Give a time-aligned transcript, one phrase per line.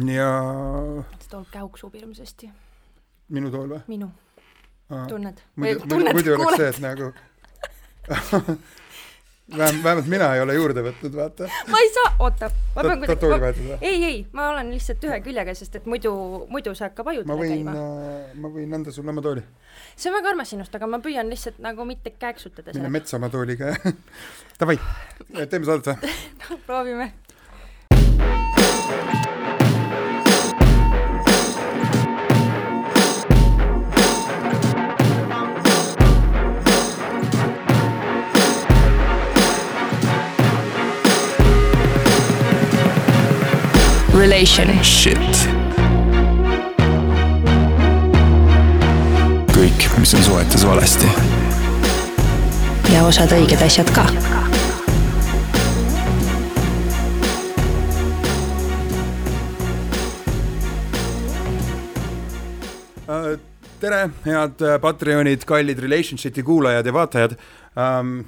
[0.00, 0.28] ja
[1.30, 2.50] tool käuksub hirmsasti.
[3.28, 3.80] minu tool või?
[3.92, 4.10] minu,
[5.08, 5.42] tunned?
[5.56, 7.12] muidu, oleks see, et nagu
[9.58, 11.48] vähem, vähemalt mina ei ole juurde võtnud, vaata.
[11.68, 13.78] ma ei saa, oota, ma pean kuidagi, vahetada.
[13.80, 16.12] ei, ei, ma olen lihtsalt ühe küljega, sest et muidu,
[16.52, 17.76] muidu see hakkab ma ajudele käima.,
[18.40, 19.44] ma võin anda sulle oma tooli.
[19.96, 23.28] see on väga armas sinust, aga ma püüan lihtsalt nagu mitte kääksutada mine metsa oma
[23.32, 23.74] tooliga
[24.60, 24.78] davai,
[25.50, 26.62] teeme saadet või?
[26.66, 27.12] proovime.
[44.22, 44.68] Relation.
[44.84, 45.18] Shit.
[49.50, 51.10] kõik, mis on suhetes valesti.
[52.94, 54.06] ja osad õiged asjad ka.
[63.82, 67.36] tere, head äh, Patreonid, kallid Relationshipi kuulajad ja vaatajad.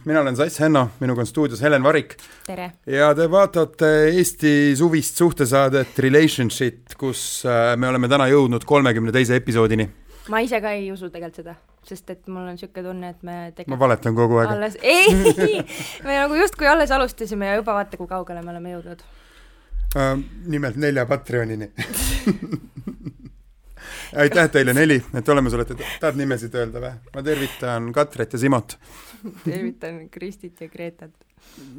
[0.05, 2.17] mina olen Sass Henno, minuga on stuudios Helen Varik
[2.47, 2.71] tere.
[2.87, 9.37] ja te vaatate Eesti suvist suhtesaadet Relationship, kus äh, me oleme täna jõudnud kolmekümne teise
[9.37, 9.89] episoodini.
[10.29, 13.33] ma ise ka ei usu tegelikult seda, sest et mul on niisugune tunne, et me
[13.33, 14.55] ma tegelikult valetan kogu aeg.
[14.57, 15.61] alles, ei,
[16.05, 19.05] me nagu justkui alles alustasime ja juba vaata, kui kaugele me oleme jõudnud.
[19.95, 20.17] Äh,
[20.51, 21.71] nimelt nelja Patreonini.
[24.25, 26.93] aitäh teile neli, et olemas olete, tahad nimesid öelda või?
[27.15, 28.77] ma tervitan Katrit ja Simot,
[29.45, 31.15] tervitan Kristit ja Gretat.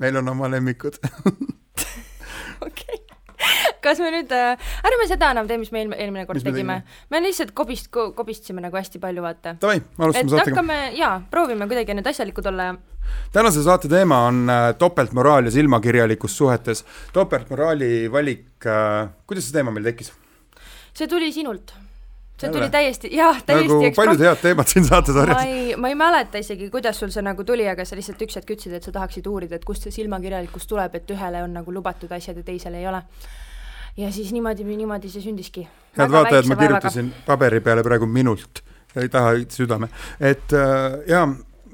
[0.01, 0.99] meil on oma lemmikud.
[2.67, 3.01] okei.
[3.83, 6.55] kas me nüüd äh,, ärme seda enam tee, mis me eelmine, eelmine kord Mis me
[6.55, 6.81] tegime.
[7.13, 9.55] me lihtsalt kobist-, kobistasime nagu hästi palju, vaata.
[9.61, 10.51] Davai, alustame saatega.
[10.51, 12.75] hakkame, jaa, proovime kuidagi nüüd asjalikud olla ja
[13.33, 16.85] tänase saate teema on äh, topeltmoraal ja silmakirjalikkus suhetes.
[17.13, 20.13] topeltmoraali valik äh,, kuidas see teema meil tekkis?
[20.93, 21.75] see tuli sinult.
[22.41, 25.45] See tuli täiesti, jah, täiesti nagu paljud head teemad siin ma saatesarjas.
[25.47, 28.53] ei, ma ei mäleta isegi, kuidas sul see nagu tuli, aga sa lihtsalt üks hetk
[28.57, 32.11] ütlesid, et sa tahaksid uurida, et kust see silmakirjalikkus tuleb, et ühele on nagu lubatud
[32.15, 33.01] asjad ja teisele ei ole.
[33.97, 35.67] ja siis niimoodi, niimoodi see sündiski.
[35.97, 38.63] head vaatajad, ma kirjutasin paberi peale praegu minult,
[38.99, 41.27] ei taha südame, et äh, jaa,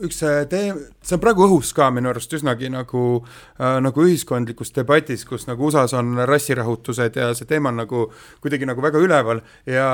[0.06, 4.74] üks see tee-, see on praegu õhus ka minu arust üsnagi nagu äh,, nagu ühiskondlikus
[4.76, 8.04] debatis, kus nagu USA-s on rassirahutused ja see teema on nagu
[8.44, 9.88] kuidagi nagu väga üleval ja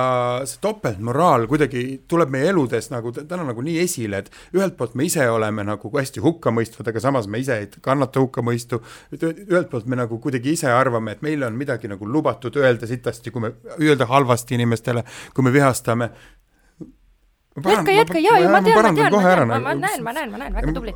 [0.48, 5.08] see topeltmoraal kuidagi tuleb meie eludes nagu täna nagu nii esile, et ühelt poolt me
[5.08, 8.82] ise oleme nagu hästi hukkamõistvad, aga samas me ise ei kannata hukkamõistu,
[9.18, 13.34] ühelt poolt me nagu kuidagi ise arvame, et meile on midagi nagu lubatud öelda sitasti,
[13.34, 15.04] kui me, öelda halvasti inimestele,
[15.34, 16.12] kui me vihastame.
[17.66, 20.32] jätka, jätka, jaa, jaa, ma tean, ma tean, ma tean, ma nagu näen, ma näen,
[20.32, 20.94] ma näen, väga tubli.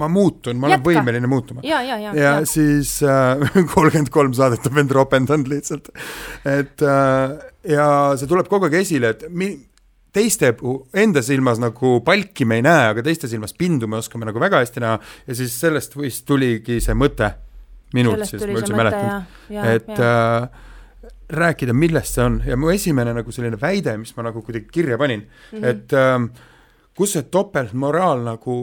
[0.00, 1.64] ma muutun, ma olen võimeline muutuma.
[1.66, 2.96] ja, ja, ja, ja siis
[3.74, 5.90] kolmkümmend kolm saadet on end ropendanud lihtsalt.
[6.48, 7.38] et äh,
[7.74, 7.86] ja
[8.20, 9.56] see tuleb kogu aeg esile, et mi-,
[10.14, 10.52] teiste
[10.94, 14.62] enda silmas nagu palki me ei näe, aga teiste silmas pindu me oskame nagu väga
[14.62, 17.32] hästi näha ja siis sellest vist tuligi see mõte
[17.94, 19.26] minult sellest siis, ma üldse mäletan
[19.74, 20.12] et ja.
[20.44, 20.70] äh,
[21.28, 24.98] rääkida, millest see on ja mu esimene nagu selline väide, mis ma nagu kuidagi kirja
[24.98, 25.58] panin mm.
[25.58, 25.64] -hmm.
[25.70, 26.50] et äh,
[26.96, 28.56] kus see topeltmoraal nagu,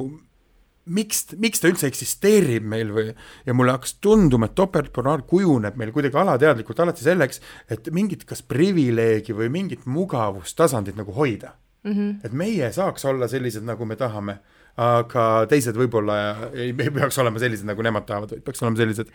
[0.86, 3.14] miks, miks ta üldse eksisteerib meil või,
[3.46, 8.42] ja mulle hakkas tunduma, et topeltmoraal kujuneb meil kuidagi alateadlikult alati selleks, et mingit kas
[8.42, 12.26] privileegi või mingit mugavustasandit nagu hoida Mm -hmm.
[12.26, 14.38] et meie saaks olla sellised, nagu me tahame,
[14.80, 16.18] aga teised võib-olla
[16.54, 19.10] ei, ei peaks olema sellised, nagu nemad tahavad, vaid peaks olema sellised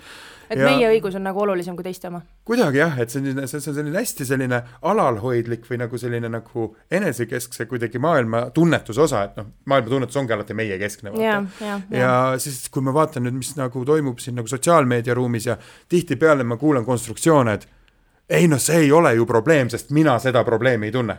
[0.50, 2.20] et ja- meie õigus on nagu olulisem kui teiste oma.
[2.46, 7.66] kuidagi jah, et selline, see on selline hästi selline alalhoidlik või nagu selline nagu enesekeskse
[7.70, 11.14] kuidagi maailma tunnetuse osa, et noh, maailma tunnetus ongi alati meiekeskne.
[11.22, 11.98] ja, ja, ja.
[11.98, 12.12] ja
[12.42, 15.56] siis, kui ma vaatan nüüd, mis nagu toimub siin nagu sotsiaalmeedia ruumis ja
[15.88, 17.68] tihtipeale ma kuulan konstruktsioone, et
[18.28, 21.16] ei noh, see ei ole ju probleem, sest mina seda probleemi ei tunne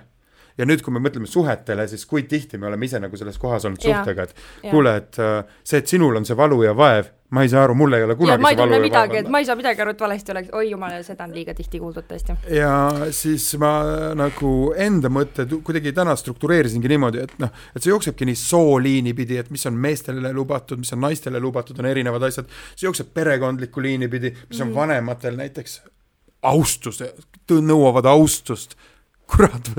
[0.58, 3.68] ja nüüd, kui me mõtleme suhetele, siis kui tihti me oleme ise nagu selles kohas
[3.68, 7.12] olnud Jaa, suhtega, et kuule, et äh, see, et sinul on see valu ja vaev,
[7.36, 9.26] ma ei saa aru, mul ei ole ja kunagi ma ei tunne ja midagi, vaev
[9.26, 11.82] et ma ei saa midagi aru, et valesti oleks, oi jumal, seda on liiga tihti
[11.84, 12.38] kuuldud tõesti.
[12.56, 12.72] ja
[13.16, 13.74] siis ma
[14.18, 14.54] nagu
[14.88, 19.52] enda mõtted kuidagi täna struktureerisingi niimoodi, et noh, et see jooksebki nii sooliini pidi, et
[19.54, 24.10] mis on meestele lubatud, mis on naistele lubatud, on erinevad asjad, see jookseb perekondlikku liini
[24.12, 25.82] pidi, mis on vanematel näiteks
[26.48, 27.02] austus,
[27.50, 28.78] nõuavad austust,
[29.32, 29.72] kurat,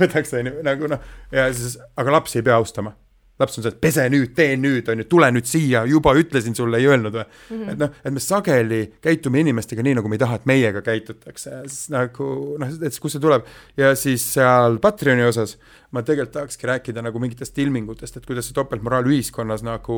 [0.00, 2.94] võtaks onju nagu noh, ja siis, aga lapsi ei pea austama
[3.40, 6.56] laps on see, et pese nüüd, tee nüüd, on ju, tule nüüd siia, juba ütlesin
[6.56, 7.50] sulle, ei öelnud või mm.
[7.50, 7.70] -hmm.
[7.72, 11.62] et noh, et me sageli käitume inimestega nii, nagu me ei taha, et meiega käitutakse,
[11.66, 12.28] siis nagu
[12.60, 13.48] noh, et kust see tuleb
[13.80, 15.56] ja siis seal Patreoni osas
[15.90, 19.96] ma tegelikult tahakski rääkida nagu mingitest ilmingutest, et kuidas see topeltmoraal ühiskonnas nagu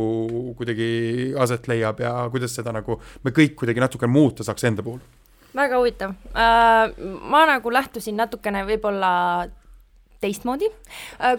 [0.59, 5.03] kuidagi aset leiab ja kuidas seda nagu me kõik kuidagi natuke muuta saaks enda puhul
[5.57, 7.19] väga huvitav uh,.
[7.31, 9.13] ma nagu lähtusin natukene võib-olla
[10.23, 10.69] teistmoodi.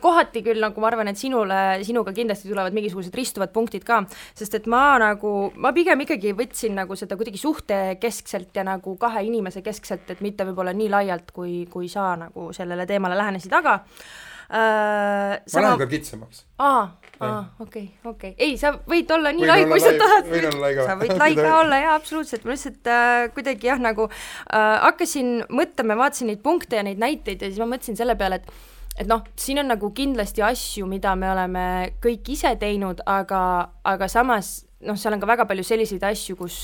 [0.01, 4.01] kohati küll nagu ma arvan, et sinule, sinuga kindlasti tulevad mingisugused ristuvad punktid ka,
[4.35, 9.23] sest et ma nagu, ma pigem ikkagi võtsin nagu seda kuidagi suhtekeskselt ja nagu kahe
[9.29, 13.79] inimese keskselt, et mitte võib-olla nii laialt, kui, kui sa nagu sellele teemale lähenesid, aga
[13.79, 15.61] äh, sama...
[15.61, 16.43] ma lähen ka kitsamaks.
[16.61, 16.83] aa,
[17.19, 20.27] aa, okei, okei, ei, sa võid olla nii lai, kui sa tahad.
[20.29, 20.89] võin olla lai ka.
[20.89, 25.33] sa võid lai ka olla, jaa, absoluutselt, ma lihtsalt äh, kuidagi jah, nagu äh, hakkasin
[25.49, 28.53] mõtlema, vaatasin neid punkte ja neid näiteid ja siis ma mõtlesin selle peale, et
[28.93, 31.65] et noh, siin on nagu kindlasti asju, mida me oleme
[32.03, 33.41] kõik ise teinud, aga,
[33.89, 36.59] aga samas noh, seal on ka väga palju selliseid asju, kus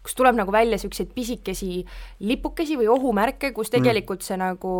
[0.00, 1.82] kus tuleb nagu välja niisuguseid pisikesi
[2.24, 3.76] lipukesi või ohumärke, kus mm.
[3.76, 4.74] tegelikult see nagu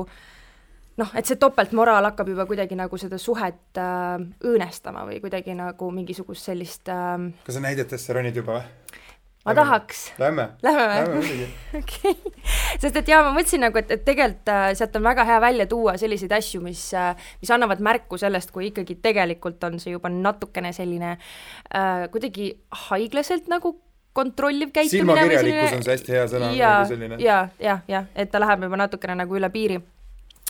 [0.99, 5.91] noh, et see topeltmoraal hakkab juba kuidagi nagu seda suhet äh, õõnestama või kuidagi nagu
[5.95, 8.99] mingisugust sellist äh, kas sa näidetesse ronid juba või?
[9.45, 9.61] ma Lähme.
[9.63, 10.01] tahaks.
[10.19, 10.49] Lähme.
[10.63, 11.47] Lähme või?
[11.81, 12.33] okei.
[12.79, 15.67] sest et jaa, ma mõtlesin nagu, et, et tegelikult äh, sealt on väga hea välja
[15.71, 20.13] tuua selliseid asju, mis äh,, mis annavad märku sellest, kui ikkagi tegelikult on see juba
[20.13, 22.53] natukene selline äh, kuidagi
[22.89, 23.79] haiglaselt nagu
[24.13, 25.15] kontrolliv käitumine.
[25.15, 26.53] silmakirjalikkus on see hästi hea sõna.
[26.59, 29.81] ja nagu, ja, ja, ja, et ta läheb juba natukene nagu üle piiri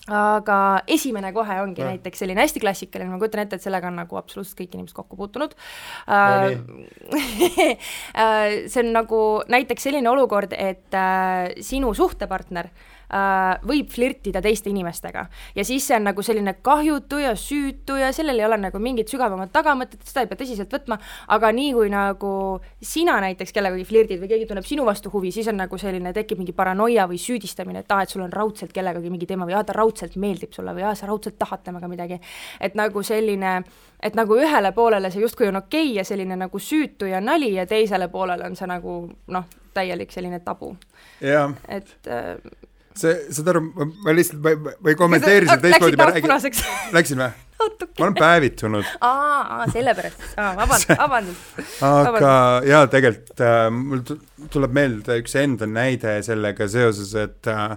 [0.08, 0.58] aga
[0.88, 1.90] esimene kohe ongi ja.
[1.92, 5.18] näiteks selline hästi klassikaline, ma kujutan ette, et sellega on nagu absoluutselt kõik inimesed kokku
[5.20, 5.56] puutunud
[6.08, 6.78] no,.
[8.20, 9.18] Äh, see on nagu
[9.50, 12.89] näiteks selline olukord, et äh, sinu suhtepartner äh,
[13.66, 15.26] võib flirtida teiste inimestega.
[15.54, 19.10] ja siis see on nagu selline kahjutu ja süütu ja sellel ei ole nagu mingit
[19.10, 20.98] sügavamat tagamõtet, seda ei pea tõsiselt võtma,
[21.28, 22.32] aga nii kui nagu
[22.82, 26.38] sina näiteks kellegagi flirdid või keegi tunneb sinu vastu huvi, siis on nagu selline, tekib
[26.38, 29.64] mingi paranoia või süüdistamine, et aa, et sul on raudselt kellegagi mingi teema või aa,
[29.66, 32.20] ta raudselt meeldib sulle või aa, sa raudselt tahad temaga midagi.
[32.60, 33.62] et nagu selline,
[34.02, 37.54] et nagu ühele poolele see justkui on okei okay ja selline nagu süütu ja nali
[37.54, 40.76] ja teisele poolele on see nagu noh, täielik selline tabu.
[41.68, 42.36] et äh,
[43.00, 43.62] see, saad aru,
[44.04, 46.34] ma lihtsalt, ma, ma ei kommenteeri seda teistmoodi, ma räägin.
[46.96, 47.30] Läksin või?
[47.60, 48.90] ma olen päevitunud.
[49.04, 51.64] aa, aa, sellepärast, aa, vabandust, vabandust.
[51.84, 54.04] aga jaa, tegelikult äh, mul
[54.52, 57.76] tuleb meelde üks enda näide sellega seoses, et äh,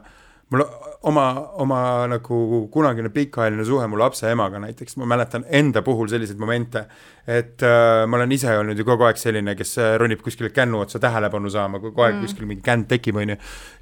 [0.54, 0.66] mul
[1.04, 1.26] oma,
[1.60, 6.86] oma nagu kunagine pikaajaline suhe mu lapse emaga näiteks, ma mäletan enda puhul selliseid momente,
[7.28, 10.82] et äh, ma olen ise olnud ju kogu aeg selline, kes äh, ronib kuskile kännu
[10.84, 12.24] otsa tähelepanu saama, kogu aeg mm.
[12.28, 13.38] kuskil mingi känd tekib, on ju.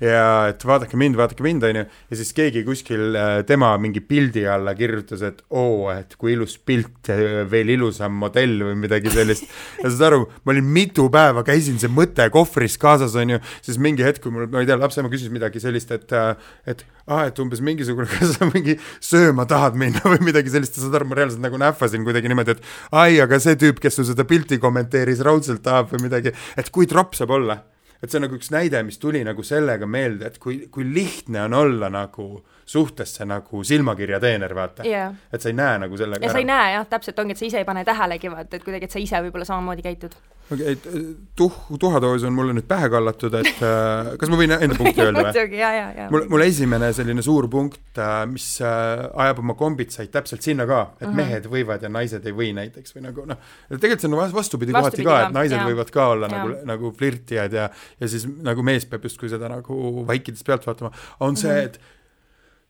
[0.06, 1.83] ja et vaadake mind, vaadake mind, on ju,
[2.13, 6.57] ja siis keegi kuskil äh, tema mingi pildi alla kirjutas, et oo, et kui ilus
[6.57, 7.09] pilt,
[7.51, 9.45] veel ilusam modell või midagi sellist.
[9.81, 13.81] ja saad aru, ma olin mitu päeva, käisin see mõte kohvris kaasas, on ju, siis
[13.81, 17.25] mingi hetk, kui mul, ma ei tea, lapseema küsis midagi sellist, et, äh, et aa,
[17.30, 21.19] et umbes mingisugune, kas sa mingi sööma tahad minna või midagi sellist, saad aru, ma
[21.19, 25.24] reaalselt nagu nähvasin kuidagi niimoodi, et ai, aga see tüüp, kes sul seda pilti kommenteeris,
[25.25, 27.62] raudselt tahab või midagi, et kui tropp saab olla.
[28.02, 31.44] et see on nagu üks näide, mis tuli nagu sellega meelde, et kui, kui lihtne
[31.44, 34.88] on olla nagu suhtesse nagu silmakirjateener, vaata.
[34.88, 35.14] Yeah..
[35.30, 36.34] et sa ei näe nagu sellega ja ära.
[36.34, 38.90] sa ei näe jah, täpselt ongi, et sa ise ei pane tähelegi, vaata, et kuidagi,
[38.90, 40.18] et sa ise võib-olla samamoodi käitud
[40.51, 41.06] okei okay,, äh,
[41.36, 45.24] tuh, tuhatoos on mulle nüüd pähe kallatud, et äh, kas ma võin enda punkti öelda
[45.24, 45.30] või?
[45.31, 46.07] muidugi, ja, ja, ja.
[46.13, 51.07] mul, mul esimene selline suur punkt äh,, mis ajab oma kombitsaid täpselt sinna ka, et
[51.07, 51.09] uh.
[51.09, 51.18] -huh.
[51.21, 55.07] mehed võivad ja naised ei või näiteks või nagu noh, tegelikult see on vastupidi, kohati
[55.07, 55.68] ka, et naised ja.
[55.68, 56.38] võivad ka olla ja.
[56.38, 57.69] nagu, nagu flirtijad ja,
[58.00, 61.69] ja siis nagu mees peab justkui seda nagu vaikides pealt vaatama, on see, mhm.
[61.69, 61.80] et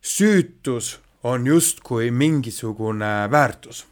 [0.01, 3.85] süütus on justkui mingisugune väärtus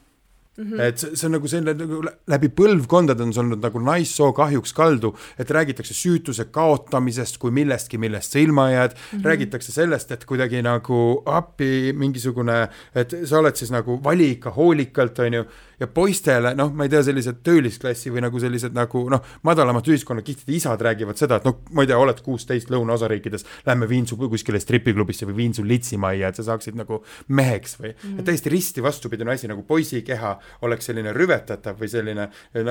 [0.59, 0.81] Mm -hmm.
[0.81, 4.73] et see, see on nagu selline nagu läbi põlvkondade on see olnud nagu naissoo kahjuks
[4.73, 9.25] kaldu, et räägitakse süütuse kaotamisest kui millestki, millest sa ilma jääd mm, -hmm.
[9.25, 15.19] räägitakse sellest, et kuidagi nagu appi mingisugune, et sa oled siis nagu vali ikka hoolikalt,
[15.19, 15.45] on ju
[15.79, 20.55] ja poistele, noh, ma ei tea, sellised töölisklassi või nagu sellised nagu noh, madalamat ühiskonnakihtide
[20.57, 24.59] isad räägivad seda, et noh, ma ei tea, oled kuusteist lõunaosariikides, lähme viin su kuskile
[24.61, 28.03] stripiklubisse või viin su litsimajja, et sa saaksid nagu meheks või mm.
[28.03, 28.27] -hmm.
[28.27, 30.35] täiesti risti vastupidine asi, nagu poisi keha
[30.67, 32.29] oleks selline rüvetatav või selline,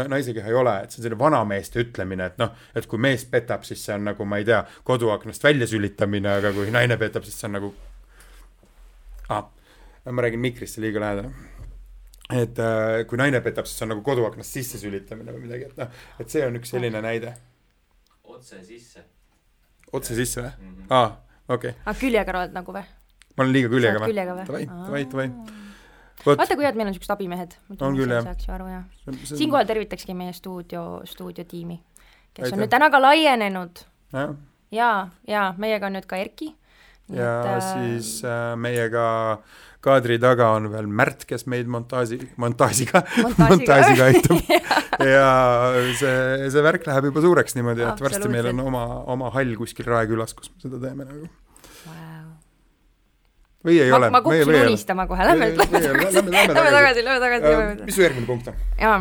[0.09, 3.25] naise keha ei ole, et see on selline vanameeste ütlemine, et noh, et kui mees
[3.25, 7.25] petab, siis see on nagu, ma ei tea, koduaknast välja sülitamine, aga kui naine petab,
[7.25, 7.75] siis see on nagu
[9.29, 9.49] ah,
[10.11, 11.33] ma räägin mikrisse liiga lähedal
[12.29, 16.03] et äh, kui naine petab, siis on nagu koduaknast sisse sülitamine või midagi, et noh,
[16.21, 17.35] et see on üks selline näide.
[18.29, 19.05] otse sisse.
[19.93, 20.91] otse sisse või mm -hmm.?
[20.91, 21.09] aa,
[21.49, 21.83] okei okay..
[21.87, 22.85] aa, küljega oled nagu või?
[23.37, 24.15] ma olen liiga küljega või?
[24.19, 25.29] Davai, davai, davai.
[26.27, 27.57] vaata, kui head meil on siuksed abimehed.
[27.81, 28.25] on küll, jah.
[28.25, 28.85] saaks ju aru, jah.
[29.25, 31.81] siinkohal tervitakski meie stuudio, stuudiotiimi,
[32.35, 32.59] kes Aitäh.
[32.59, 33.85] on nüüd täna ka laienenud.
[34.13, 34.35] ja,
[34.71, 36.53] ja, ja meiega on nüüd ka Erki
[37.15, 39.07] ja Et, äh, siis äh, meiega
[39.85, 43.05] kaadri taga on veel Märt, kes meid montaaži, montaažiga,
[43.51, 44.09] Montaažiga.
[44.11, 44.53] aitab
[45.15, 45.29] ja
[45.99, 49.89] see, see värk läheb juba suureks niimoodi, et varsti meil on oma, oma hall kuskil
[49.89, 51.31] Raekülas, kus me seda teeme nagu.
[51.87, 52.27] wow.
[53.69, 54.11] või ei ma, ole?
[54.17, 57.87] ma kukkusin unistama kohe, lähme, tagasi, lähme tagasi, lähme tagasi, lähme tagasi.
[57.87, 58.61] mis su järgmine punkt on?
[58.83, 59.01] jaa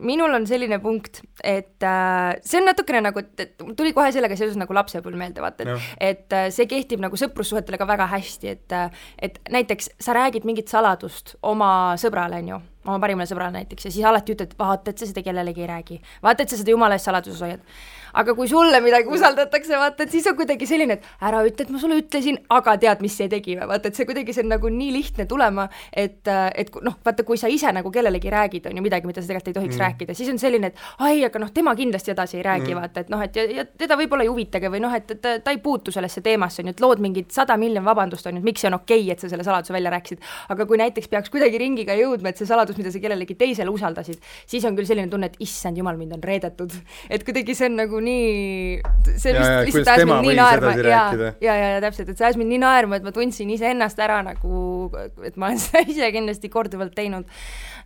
[0.00, 4.56] minul on selline punkt, et äh, see on natukene nagu, et tuli kohe sellega seoses
[4.60, 8.76] nagu lapsepõlv meelde, vaata, et et äh, see kehtib nagu sõprussuhetele ka väga hästi, et
[8.76, 13.88] äh, et näiteks sa räägid mingit saladust oma sõbrale, on ju, oma parimale sõbrale näiteks
[13.88, 16.00] ja siis alati ütled, vaata, et sa seda kellelegi ei räägi.
[16.24, 17.66] vaata, et sa seda jumala eest saladuses hoiad.
[18.14, 21.72] Aga kui sulle midagi usaldatakse, vaata, et siis on kuidagi selline, et ära ütle, et
[21.72, 24.52] ma sulle ütlesin, aga tead, mis see tegi või vaata, et see kuidagi, see on
[24.54, 28.80] nagu nii lihtne tulema, et, et noh, vaata, kui sa ise nagu kellelegi räägid, on
[28.80, 29.84] ju midagi, mida sa tegelikult ei tohiks mm.
[29.84, 33.04] rääkida, siis on selline, et ai, aga noh, tema kindlasti edasi ei räägi mm., vaata,
[33.04, 35.60] et noh, et ja, ja teda võib-olla ei huvitagi või noh, et ta, ta ei
[35.62, 38.64] puutu sellesse teemasse, on ju, et lood mingid sada miljonit vabandust, on ju, et miks
[38.64, 40.24] see on okei okay,, et sa selle saladuse välja rääkisid.
[40.54, 44.20] aga kui näiteks peaks kuidagi ringiga jõudma, et see saladus, mida sa kellelegi teisele usaldasid,
[44.50, 46.74] siis on küll selline tunne, et issand jumal, mind on reedetud.
[47.10, 48.80] et kuidagi see on nagu nii,
[49.14, 52.28] see Ja, vist lihtsalt ajas mind nii naerma ja, ja, ja, ja täpselt, et see
[52.28, 54.90] ajas mind nii naerma, et ma tundsin iseennast ära nagu,
[55.26, 57.26] et ma olen seda ise kindlasti korduvalt teinud.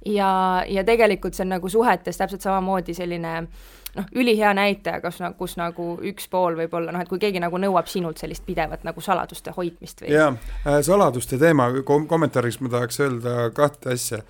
[0.07, 0.29] ja,
[0.69, 3.41] ja tegelikult see on nagu suhetes täpselt samamoodi selline
[3.97, 7.43] noh, ülihea näitaja, kas nagu, kus nagu üks pool võib olla noh, et kui keegi
[7.43, 10.33] nagu nõuab sinult sellist pidevat nagu saladuste hoidmist või jaa,
[10.87, 14.23] saladuste teema kom, kommentaariks ma tahaks öelda kahte asja.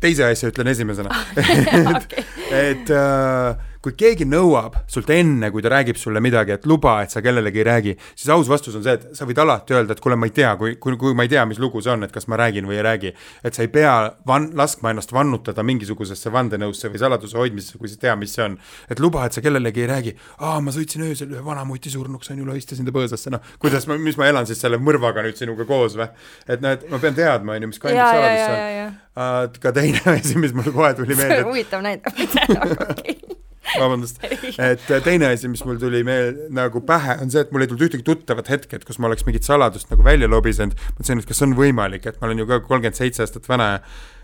[0.00, 1.16] teise asja ütlen esimesena
[1.96, 2.24] Okei.
[2.70, 7.12] et äh, kui keegi nõuab sult enne, kui ta räägib sulle midagi, et luba, et
[7.12, 10.02] sa kellelegi ei räägi, siis aus vastus on see, et sa võid alati öelda, et
[10.04, 12.12] kuule, ma ei tea, kui, kui, kui ma ei tea, mis lugu see on, et
[12.12, 13.14] kas ma räägin või ei räägi.
[13.44, 13.94] et sa ei pea
[14.28, 18.44] van-, laskma ennast vannutada mingisugusesse vandenõusse või saladuse hoidmisesse, kui sa ei tea, mis see
[18.44, 18.58] on.
[18.90, 22.44] et luba, et sa kellelegi ei räägi, aa, ma sõitsin öösel ühe vanamuti surnuks, on
[22.44, 25.64] ju, lohistasin ta põõsasse, noh, kuidas ma, mis ma elan siis selle mõrvaga nüüd sinuga
[25.68, 26.10] koos või?
[26.46, 28.86] et noh, et ma pean teadma, on ju, mis kandis saladus see
[29.24, 29.60] on.
[29.64, 33.39] ka teine asi, mis mul kohe tuli meelde, huvitav näide, okei.
[33.78, 34.22] vabandust,
[34.58, 37.88] et teine asi, mis mul tuli meel, nagu pähe, on see, et mul ei tulnud
[37.88, 41.44] ühtegi tuttavat hetke, et kus ma oleks mingit saladust nagu välja lobisenud, mõtlesin, et kas
[41.46, 43.76] on võimalik, et ma olen ju ka kolmkümmend seitse aastat vana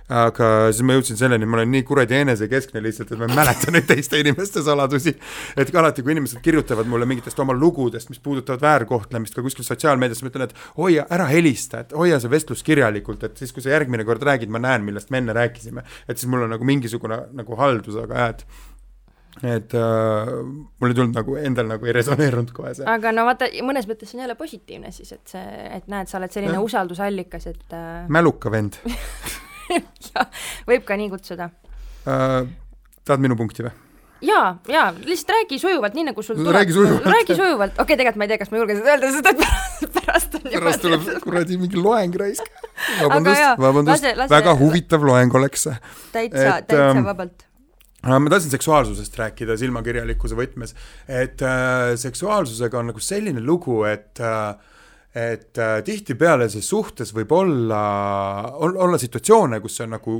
[0.06, 3.72] aga siis ma jõudsin selleni, ma olen nii kuradi enesekeskne lihtsalt, et ma ei mäleta
[3.74, 5.16] neid teiste inimeste saladusi.
[5.56, 10.22] et alati, kui inimesed kirjutavad mulle mingitest oma lugudest, mis puudutavad väärkohtlemist ka kuskil sotsiaalmeedias,
[10.22, 13.74] ma ütlen, et hoia, ära helista, et hoia see vestlus kirjalikult, et siis, kui sa
[13.74, 15.82] järgmine kord räägid, ma näen, millest me enne rääkisime.
[16.06, 18.46] et siis mul on nagu mingisugune nagu haldus, aga jah, et
[19.45, 20.31] et äh,
[20.81, 22.87] mul ei tulnud nagu endal nagu ei resoneerunud kohe see.
[22.88, 26.21] aga no vaata, mõnes mõttes see on jälle positiivne siis, et see, et näed, sa
[26.21, 26.69] oled selline Jah.
[26.69, 28.78] usaldusallikas, et äh, mäluka vend
[30.12, 30.31] jah,
[30.69, 31.50] võib ka nii kutsuda.
[32.09, 32.38] äh,.
[33.05, 33.75] tahad minu punkti või?
[34.25, 36.55] jaa, jaa, lihtsalt räägi sujuvalt, nii nagu sul tuleb.
[36.55, 37.07] Räägi sujuvalt.
[37.07, 39.43] räägi sujuvalt, okei okay,, tegelikult ma ei tea, kas ma julgen seda öelda, sest et
[39.43, 42.49] pärast, pärast on pärast tuleb kuradi mingi loeng raisk.
[42.97, 45.76] Aga vabandust vabandust lase-, lase- väga huvitav loeng oleks see.
[46.14, 47.45] täitsa, täitsa ähm, vabalt.
[48.06, 50.76] Ma tahtsin seksuaalsusest rääkida silmakirjalikkuse võtmes,
[51.10, 54.54] et äh, seksuaalsusega on nagu selline lugu, et äh,
[55.16, 57.80] et äh, tihtipeale see suhtes võib olla,
[58.60, 60.16] olla situatsioone, kus see on nagu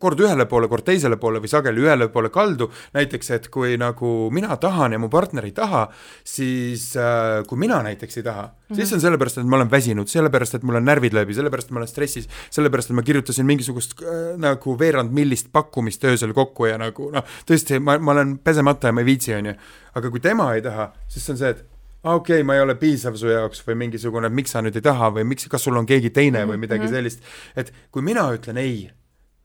[0.00, 4.12] kord ühele poole, kord teisele poole või sageli ühele poole kaldu, näiteks et kui nagu
[4.34, 5.86] mina tahan ja mu partner ei taha,
[6.26, 8.76] siis äh, kui mina näiteks ei taha mm, -hmm.
[8.76, 11.68] siis see on sellepärast, et ma olen väsinud, sellepärast, et mul on närvid läbi, sellepärast,
[11.68, 16.32] et ma olen stressis, sellepärast, et ma kirjutasin mingisugust äh, nagu veerand millist pakkumist öösel
[16.32, 19.54] kokku ja nagu noh, tõesti, ma, ma olen pesemata ja ma ei viitsi, onju.
[19.94, 21.64] aga kui tema ei taha, siis on see, et
[22.04, 25.10] okei okay,, ma ei ole piisav su jaoks või mingisugune, miks sa nüüd ei taha
[25.18, 27.20] või miks, kas sul on keegi teine või midagi sellist,
[27.56, 28.88] et kui mina ütlen ei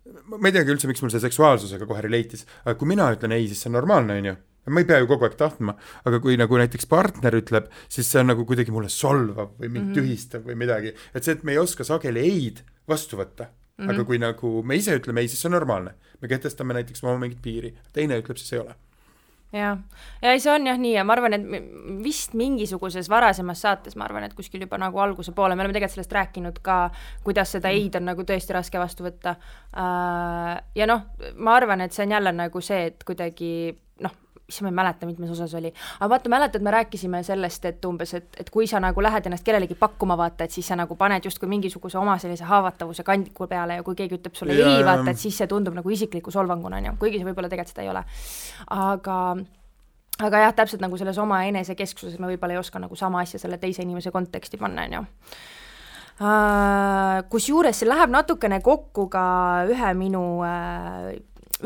[0.06, 3.48] ma ei teagi üldse, miks mul see seksuaalsusega kohe relate'is, aga kui mina ütlen ei,
[3.50, 4.36] siis see on normaalne, on ju.
[4.74, 5.76] ma ei pea ju kogu aeg tahtma,
[6.10, 9.84] aga kui nagu näiteks partner ütleb, siis see on nagu kuidagi mulle solvav või mind
[9.84, 10.00] mm -hmm.
[10.00, 10.96] tühistav või midagi.
[11.14, 13.94] et see, et me ei oska sageli ei-d vastu võtta mm, -hmm.
[13.94, 15.96] aga kui nagu me ise ütleme ei, siis see on normaalne.
[16.22, 18.76] me kehtestame näiteks oma mingit piiri, teine ütleb, siis ei ole.
[19.54, 19.78] jah,
[20.22, 21.46] ja ei, see on jah nii ja ma arvan, et
[22.04, 26.00] vist mingisuguses varasemas saates, ma arvan, et kuskil juba nagu alguse poole, me oleme tegelikult
[26.00, 26.80] sellest rääkinud ka,
[27.24, 29.36] kuidas seda ei-d on nagu tõesti raske vastu võtta.
[30.76, 33.54] ja noh, ma arvan, et see on jälle nagu see, et kuidagi
[34.06, 34.18] noh,
[34.50, 38.14] issand, ma ei mäleta, mitmes osas oli, aga vaata, mäletad, me rääkisime sellest, et umbes,
[38.14, 41.26] et, et kui sa nagu lähed ennast kellelegi pakkuma, vaata, et siis sa nagu paned
[41.26, 44.78] justkui mingisuguse oma sellise haavatavuse kandiku peale ja kui keegi ütleb sulle Jaa.
[44.78, 47.74] ei, vaata, et siis see tundub nagu isikliku solvanguna, on ju, kuigi see võib-olla tegelikult
[47.74, 48.04] seda ei ole.
[48.76, 49.20] aga
[50.24, 53.58] aga jah, täpselt nagu selles oma enesekesksuses me võib-olla ei oska nagu sama asja selle
[53.60, 55.06] teise inimese konteksti panna, on ju.
[57.34, 59.26] Kusjuures see läheb natukene kokku ka
[59.68, 60.22] ühe minu,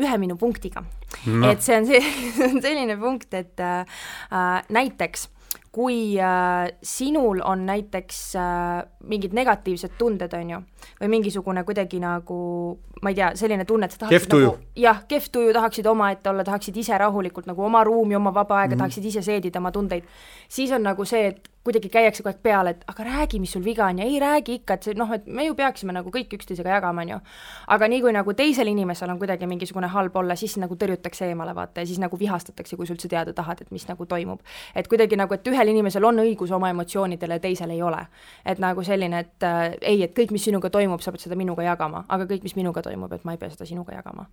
[0.00, 0.82] ühe minu punktiga
[1.26, 1.50] no..
[1.50, 2.00] et see on see,
[2.36, 3.84] see on selline punkt, et äh,
[4.70, 5.28] näiteks
[5.70, 10.60] kui äh, sinul on näiteks äh, mingid negatiivsed tunded, on ju,
[11.00, 12.40] või mingisugune kuidagi nagu
[13.00, 14.50] ma ei tea, selline tunne, et sa tahaksid Kehv tuju.
[14.50, 18.60] nagu jah, kehv tuju, tahaksid omaette olla, tahaksid ise rahulikult nagu oma ruumi, oma vaba
[18.60, 18.78] aega mm, -hmm.
[18.78, 20.04] tahaksid ise seedida oma tundeid,
[20.48, 23.64] siis on nagu see, et kuidagi käiakse kogu aeg peale, et aga räägi, mis sul
[23.64, 26.32] viga on ja ei räägi ikka, et see noh, et me ju peaksime nagu kõik
[26.38, 27.18] üksteisega jagama, on ju.
[27.74, 31.52] aga nii, kui nagu teisel inimesel on kuidagi mingisugune halb olla, siis nagu tõrjutakse eemale,
[31.54, 34.40] vaata, ja siis nagu vihastatakse, kui sa üldse teada tahad, et mis nagu toimub.
[34.74, 38.06] et kuidagi nagu, et ühel inimesel on õigus oma emotsioonidele ja teisel ei ole.
[38.44, 41.62] et nagu selline, et äh, ei, et kõik, mis sinuga toimub, sa pead seda minuga
[41.62, 44.26] jagama, aga kõik, mis minuga toimub, et ma ei pea seda sinuga jagama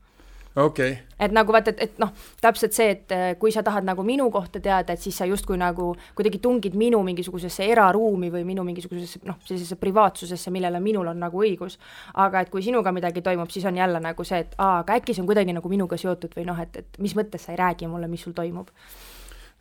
[0.58, 0.98] okay.
[1.20, 2.12] et nagu vaata, et, et noh,
[2.42, 5.58] täpselt see, et äh, kui sa tahad nagu minu kohta teada, et siis sa justkui
[5.60, 11.20] nagu kuidagi tungid minu mingisugusesse eraruumi või minu mingisugusesse noh, sellisesse privaatsusesse, millele minul on
[11.22, 11.78] nagu õigus.
[12.14, 15.14] aga et kui sinuga midagi toimub, siis on jälle nagu see, et aa, aga äkki
[15.14, 17.90] see on kuidagi nagu minuga seotud või noh, et, et mis mõttes sa ei räägi
[17.92, 18.72] mulle, mis sul toimub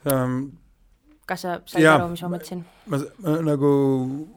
[0.05, 0.47] um,
[1.27, 1.97] kas sa said Jaa.
[1.99, 2.63] aru, mis ma mõtlesin?
[2.93, 3.03] ma,
[3.45, 3.71] nagu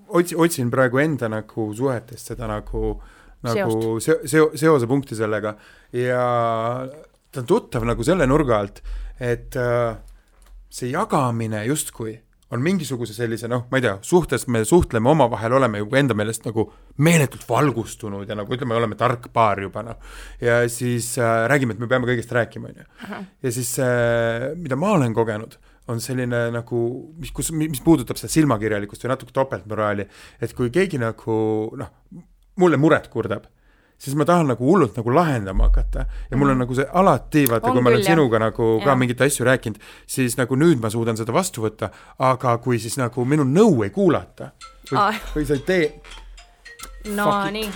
[0.10, 2.98] otsi-, otsin praegu enda nagu suhetest seda nagu
[3.48, 5.56] nagu seo-, seo-, seosepunkti sellega
[5.96, 6.24] ja
[7.32, 8.82] ta on tuttav nagu selle nurga alt,
[9.20, 9.94] et äh,
[10.70, 12.18] see jagamine justkui
[12.50, 16.48] on mingisuguse sellise noh, ma ei tea, suhtes me suhtleme omavahel, oleme ju enda meelest
[16.48, 16.66] nagu
[17.06, 20.00] meeletult valgustunud ja nagu ütleme, oleme tark paar juba noh.
[20.42, 23.20] ja siis äh, räägime, et me peame kõigest rääkima, on ju.
[23.46, 26.82] ja siis äh, mida ma olen kogenud, on selline nagu,
[27.22, 30.10] mis, kus, mis puudutab seda silmakirjalikkust või natuke topeltmoraali,
[30.42, 31.38] et kui keegi nagu
[31.78, 31.94] noh,
[32.60, 33.48] mulle muret kurdab,
[34.00, 37.72] siis ma tahan nagu hullult nagu lahendama hakata ja mul on nagu see alati, vaata,
[37.72, 39.00] kui ma olen sinuga nagu ka Jah.
[39.00, 41.92] mingeid asju rääkinud, siis nagu nüüd ma suudan seda vastu võtta,
[42.30, 44.52] aga kui siis nagu minu nõu ei kuulata
[44.92, 45.14] või, Aa.
[45.36, 45.92] või sa ei tee,
[47.16, 47.70] no nii,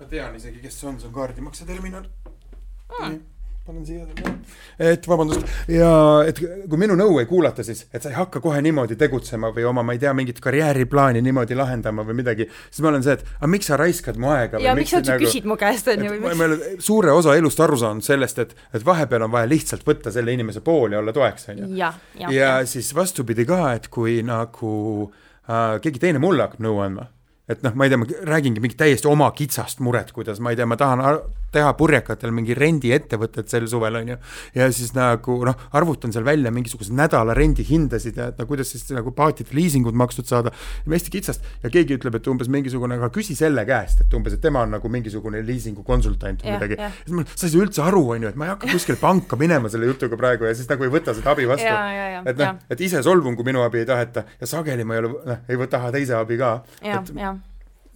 [0.00, 2.08] ma tean isegi, kes see on, see on kaardimakseterminal
[2.96, 3.20] hmm.
[3.66, 4.04] Panen siia
[4.78, 5.88] et vabandust, ja
[6.28, 9.66] et kui minu nõu ei kuulata, siis et sa ei hakka kohe niimoodi tegutsema või
[9.66, 13.24] oma, ma ei tea, mingit karjääriplaani niimoodi lahendama või midagi, siis ma olen see, et
[13.40, 16.12] aga miks sa raiskad mu aega ja miks sa üldse küsid mu käest, on ju,
[16.14, 19.50] või miks ma olen suure osa elust aru saanud sellest, et, et vahepeal on vaja
[19.50, 21.72] lihtsalt võtta selle inimese pool ja olla toeks, on ju.
[21.80, 22.62] jah, jah, ja jah.
[22.70, 24.72] siis vastupidi ka, et kui nagu
[25.50, 27.10] äh, keegi teine mulle hakkab nõu andma,
[27.50, 30.58] et noh, ma ei tea, ma räägingi mingit täiesti oma kitsast muret, kuidas ma ei
[30.58, 31.02] tea, ma tahan
[31.54, 34.18] teha purjekatel mingi rendiettevõtet sel suvel, on ju.
[34.58, 38.86] ja siis nagu noh, arvutan seal välja mingisugused nädala rendihindasid ja et no kuidas siis
[38.94, 40.52] nagu paatide liisingud makstud saada.
[40.86, 44.42] hästi kitsast ja keegi ütleb, et umbes mingisugune, aga küsi selle käest, et umbes, et
[44.42, 46.80] tema on nagu mingisugune liisingu konsultant või midagi.
[47.04, 49.38] siis ma, sa ei saa üldse aru, on ju, et ma ei hakka kuskile panka
[49.40, 51.72] minema selle jutuga praegu ja siis nagu ei võta seda abi vastu.
[52.26, 55.12] Et noh et ise solvun, kui minu abi ei taheta ja sageli ma ei ole,
[55.26, 56.56] noh, ei taha teise abi ka.
[56.82, 57.36] jah, jah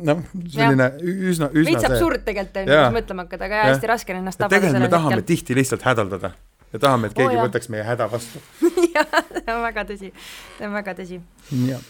[0.06, 0.22] noh,
[0.54, 3.90] selline ü- üsna, üsna veits absurd tegelikult on ju, kus mõtlema hakata, aga jah, hästi
[3.90, 5.28] raske on ennast tabada tegelikult me tahame hetkel.
[5.34, 6.32] tihti lihtsalt hädaldada
[6.72, 8.42] ja tahame, et keegi Oo, oh, võtaks meie häda vastu.
[8.96, 10.12] jah, see on väga tõsi,
[10.58, 11.20] see on väga tõsi.
[11.70, 11.82] jah,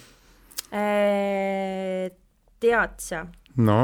[2.61, 3.23] tead sa,
[3.61, 3.79] no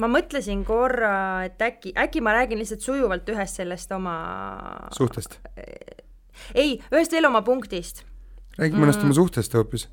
[0.00, 1.14] ma mõtlesin korra,
[1.48, 4.14] et äkki, äkki ma räägin lihtsalt sujuvalt ühest sellest oma
[4.96, 5.38] suhtest.
[6.54, 8.04] ei, ühest veel oma punktist,
[8.58, 9.10] räägi mõnest Mm.
[9.10, 9.88] oma suhtest hoopis.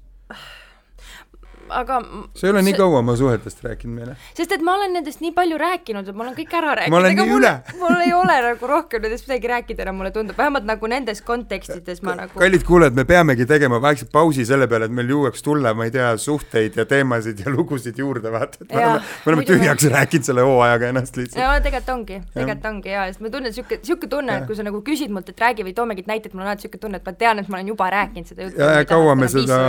[1.69, 1.99] Aga
[2.35, 4.15] sa ei ole nii kaua oma suhetest rääkinud meile.
[4.37, 6.93] sest et ma olen nendest nii palju rääkinud, et ma olen kõik ära rääkinud.
[6.95, 7.53] Ma olen nii mul, üle.
[7.79, 12.01] mul ei ole nagu rohkem nendest midagi rääkida enam, mulle tundub, vähemalt nagu nendes kontekstides
[12.05, 15.73] ma nagu kallid kuulajad, me peamegi tegema vaikselt pausi selle peale, et meil jõuaks tulla,
[15.77, 19.31] ma ei tea, suhteid ja teemasid ja lugusid juurde, vaata, et me Jaa, oleme, me
[19.31, 21.41] oleme muidu me- tühjaks rääkinud selle hooajaga ennast lihtsalt.
[21.43, 24.65] ja tegelikult ongi, tegelikult ongi ja, sest ma tunnen siuke, siuke tunne, et kui sa
[24.67, 27.05] nagu küsid mult, et räägi või too mingit näitet, mul on alati siuke tunne, et
[27.07, 28.61] ma tean, et ma olen juba rääkinud seda juttu.
[28.61, 29.59] ja, ja kaua me seda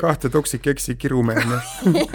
[0.00, 0.96] kahte toksik eksi
[1.42, 2.06] kirume, onju.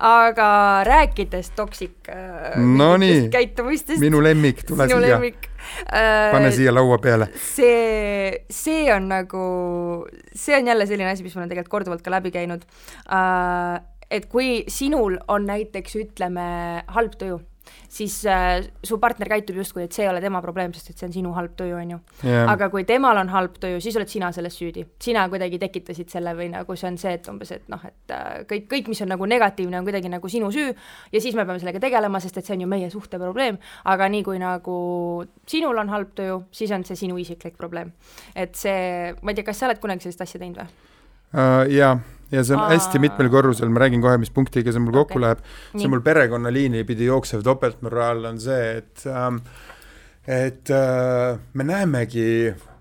[0.00, 0.48] aga
[0.88, 3.28] rääkides toksik äh, No nii.
[3.32, 7.28] käitumistest, minu lemmik, tule sinu siia, äh, pane siia laua peale.
[7.36, 9.44] see, see on nagu,
[10.32, 13.76] see on jälle selline asi, mis mul on tegelikult korduvalt ka läbi käinud uh,.
[14.10, 16.48] et kui sinul on näiteks ütleme
[16.96, 17.38] halb tuju,
[17.88, 21.08] siis uh, su partner käitub justkui, et see ei ole tema probleem, sest et see
[21.08, 21.98] on sinu halb tuju, on ju.
[22.26, 22.50] Jah.
[22.52, 24.84] aga kui temal on halb tuju, siis oled sina selles süüdi.
[25.02, 28.42] sina kuidagi tekitasid selle või nagu see on see, et umbes, et noh, et äh,
[28.50, 30.70] kõik, kõik, mis on nagu negatiivne, on kuidagi nagu sinu süü
[31.12, 33.58] ja siis me peame sellega tegelema, sest et see on ju meie suhte probleem.
[33.84, 34.76] aga nii kui nagu
[35.46, 37.92] sinul on halb tuju, siis on see sinu isiklik probleem.
[38.34, 40.70] et see, ma ei tea, kas sa oled kunagi sellist asja teinud või?
[41.34, 41.66] uh,.
[41.70, 41.94] ja,
[42.30, 42.70] ja see on Aa.
[42.74, 45.26] hästi mitmel korrusel, ma räägin kohe, mis punktiga see mul kokku Okei.
[45.26, 45.44] läheb.
[45.72, 45.92] see Nii.
[45.94, 49.42] mul perekonnaliini pidi jooksev topeltmoraal on see, et ähm,,
[50.30, 52.26] et äh, me näemegi,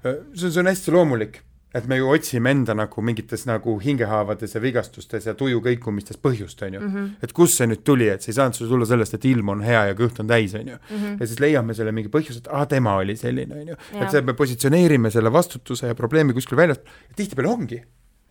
[0.04, 1.42] see on, see on hästi loomulik,
[1.76, 6.64] et me ju otsime enda nagu mingites nagu hingehaavades ja vigastustes ja tuju kõikumistes põhjust,
[6.66, 6.96] on ju mm.
[6.96, 7.12] -hmm.
[7.26, 9.62] et kust see nüüd tuli, et see ei saanud sulle tulla sellest, et ilm on
[9.66, 10.80] hea ja kõht on täis, on ju.
[11.20, 13.78] ja siis leiame selle mingi põhjuse, et aa, tema oli selline, on ju.
[14.02, 17.84] et see, me positsioneerime selle vastutuse ja probleemi kuskil väljas ja tihtipeale ongi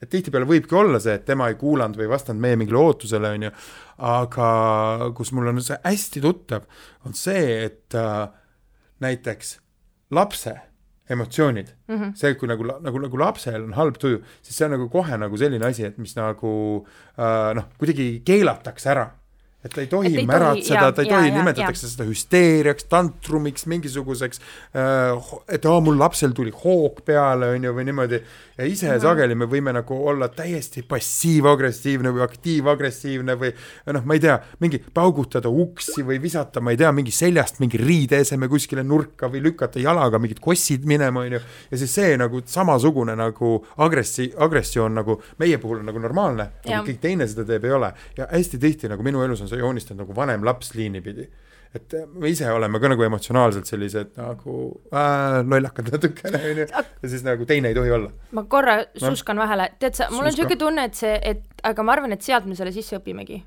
[0.02, 3.32] et tihtipeale võibki olla see, et tema ei kuulanud või ei vastanud meie mingile ootusele,
[3.34, 3.52] on ju,
[4.08, 4.48] aga
[5.18, 6.68] kus mul on see hästi tuttav,
[7.08, 8.28] on see, et äh,
[9.04, 9.58] näiteks
[10.14, 10.54] lapse
[11.08, 12.10] emotsioonid mm, -hmm.
[12.14, 15.36] see, kui nagu, nagu, nagu lapsel on halb tuju, siis see on nagu kohe nagu
[15.36, 16.52] selline asi, et mis nagu
[17.18, 19.08] äh, noh, kuidagi keelatakse ära
[19.64, 24.38] et ta ei tohi ei märatseda, ta ei tohi, nimetatakse seda hüsteeriaks, tantrumiks, mingisuguseks
[24.78, 28.20] äh,, et aa, mul lapsel tuli hoog peale, on ju, või niimoodi,
[28.58, 29.02] ja ise mm -hmm.
[29.02, 33.50] sageli me võime nagu olla täiesti passiiv-agressiivne või aktiiv-agressiivne või
[33.94, 37.82] noh, ma ei tea, mingi paugutada uksi või visata, ma ei tea, mingi seljast mingi
[37.82, 41.40] riideeseme kuskile nurka või lükata jalaga mingid kossid minema, on ju,
[41.70, 46.82] ja siis see nagu samasugune nagu agressi-, agressioon nagu meie puhul on nagu normaalne, aga
[46.86, 47.92] kõik teine seda teeb, ei ole.
[48.16, 51.28] ja hästi tihti nagu minu elus on see joonistanud nagu vanem laps liini pidi
[51.76, 54.54] et me ise oleme ka nagu emotsionaalselt sellised nagu
[54.88, 58.10] äh, lollakad natukene, onju, ja siis nagu teine ei tohi olla.
[58.32, 59.44] ma korra suskan no.
[59.44, 60.24] vahele, tead sa, mul Suska.
[60.24, 63.42] on niisugune tunne, et see, et aga ma arvan, et sealt me selle sisse õpimegi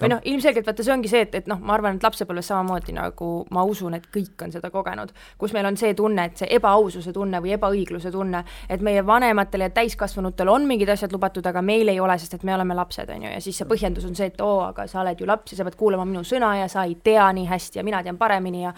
[0.00, 2.94] või noh, ilmselgelt vaata, see ongi see, et, et noh, ma arvan, et lapsepõlves samamoodi
[2.96, 6.50] nagu ma usun, et kõik on seda kogenud, kus meil on see tunne, et see
[6.58, 11.62] ebaaususe tunne või ebaõigluse tunne, et meie vanematel ja täiskasvanutel on mingid asjad lubatud, aga
[11.64, 14.16] meil ei ole, sest et me oleme lapsed, on ju, ja siis see põhjendus on
[14.18, 16.70] see, et oo, aga sa oled ju laps ja sa pead kuulama minu sõna ja
[16.72, 18.74] sa ei tea nii hästi ja mina tean paremini ja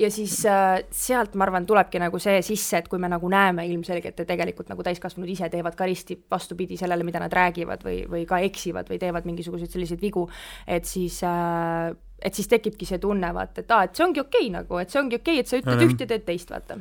[0.00, 3.66] ja siis äh, sealt ma arvan, tulebki nagu see sisse, et kui me nagu näeme
[3.68, 7.98] ilmselgelt, et tegelikult nagu täiskasvanud ise teevad ka risti vastupidi sellele, mida nad räägivad või,
[8.10, 10.26] või ka eksivad või teevad mingisuguseid selliseid vigu,
[10.66, 14.48] et siis äh, et siis tekibki see tunne, vaata, et aa, et see ongi okei
[14.48, 16.80] okay, nagu, et see ongi okei okay,, et sa ütled üht ja teed teist, vaata.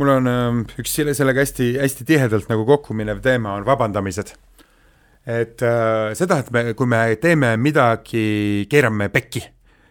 [0.00, 4.36] Mul on äh, üks selle, sellega hästi, hästi tihedalt nagu kokku minev teema on vabandamised.
[5.26, 9.42] et äh, seda, et me, kui me teeme midagi, keerame pekki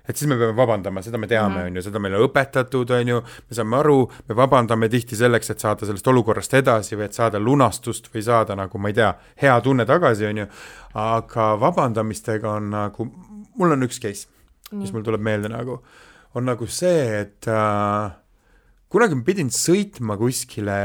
[0.10, 1.70] et siis me peame vabandama, seda me teame, mhm.
[1.70, 3.98] on ju, seda meile õpetatud, on ju, me saame aru,
[4.30, 8.58] me vabandame tihti selleks, et saada sellest olukorrast edasi või et saada lunastust või saada
[8.58, 9.12] nagu, ma ei tea,
[9.44, 10.48] hea tunne tagasi, on ju,
[11.04, 13.10] aga vabandamistega on nagu,
[13.60, 14.26] mul on üks case,
[14.74, 15.78] mis mul tuleb meelde nagu,
[16.38, 18.10] on nagu see, et äh,
[18.90, 20.82] kunagi ma pidin sõitma kuskile,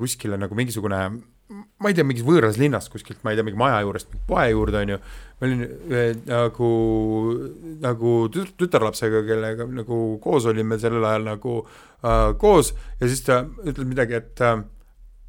[0.00, 1.00] kuskile nagu mingisugune
[1.48, 4.80] ma ei tea, mingis võõras linnas kuskilt, ma ei tea, mingi maja juurest poe juurde,
[4.82, 4.98] on ju,
[5.38, 6.70] ma olin äh, nagu,
[7.84, 13.86] nagu tütarlapsega, kellega nagu koos olime sellel ajal nagu äh, koos ja siis ta ütles
[13.86, 14.58] midagi, et äh,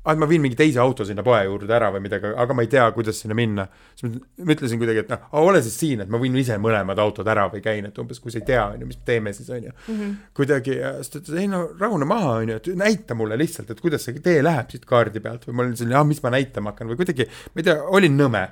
[0.08, 2.64] ah, et ma viin mingi teise auto sinna poe juurde ära või midagi, aga ma
[2.64, 3.68] ei tea, kuidas sinna minna.
[3.96, 7.28] siis ma ütlesin kuidagi, et noh, ole siis siin, et ma võin ise mõlemad autod
[7.28, 9.50] ära või käin, et umbes, kui sa ei tea, on ju, mis me teeme siis,
[9.54, 9.74] on ju.
[9.88, 10.14] Mhm.
[10.38, 13.84] kuidagi, siis ta ütles, ei no rahune maha, on ju, et näita mulle lihtsalt, et
[13.84, 16.74] kuidas see tee läheb siit kaardi pealt või ma olin selline, ah, mis ma näitama
[16.74, 18.48] hakkan või kuidagi, ma ei tea, olin nõme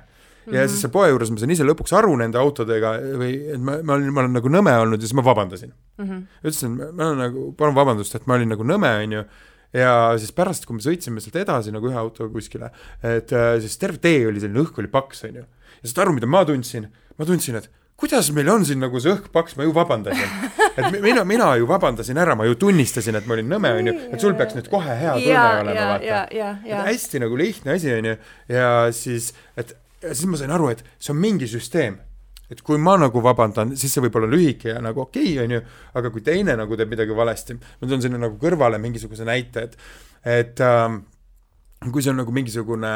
[0.46, 0.68] ja mm -hmm.
[0.68, 3.96] siis seal poe juures ma sain ise lõpuks aru nende autodega või et ma, ma
[3.96, 6.04] olin, ma olen nagu nõme olnud ja siis ma vabandasin mm.
[6.04, 6.22] -hmm.
[6.44, 9.24] ütlesin, ma olen nagu, palun vabandust, et ma olin nagu nõme, on ju
[9.76, 12.72] ja siis pärast, kui me sõitsime sealt edasi nagu ühe autoga kuskile,
[13.04, 15.48] et äh, siis terve tee oli selline, õhk oli paks, on ju.
[15.82, 16.88] ja saad aru, mida ma tundsin?
[17.16, 20.34] ma tundsin, et kuidas meil on siin nagu see õhk paks, ma ju vabandasin.
[20.76, 24.20] et mina, mina ju vabandasin ära, ma ju tunnistasin, et ma olin nõme, onju, et
[24.20, 26.82] sul peaks nüüd kohe hea tunne ja, olema, vaata.
[26.90, 28.16] hästi nagu lihtne asi, onju,
[28.52, 31.96] ja siis, et ja siis ma sain aru, et see on mingi süsteem
[32.50, 35.56] et kui ma nagu vabandan, siis see võib olla lühike ja nagu okei okay,, on
[35.56, 35.62] ju,
[35.98, 39.78] aga kui teine nagu teeb midagi valesti, ma toon sinna nagu kõrvale mingisuguse näite, et,
[40.36, 41.00] et ähm,
[41.90, 42.92] kui see on nagu mingisugune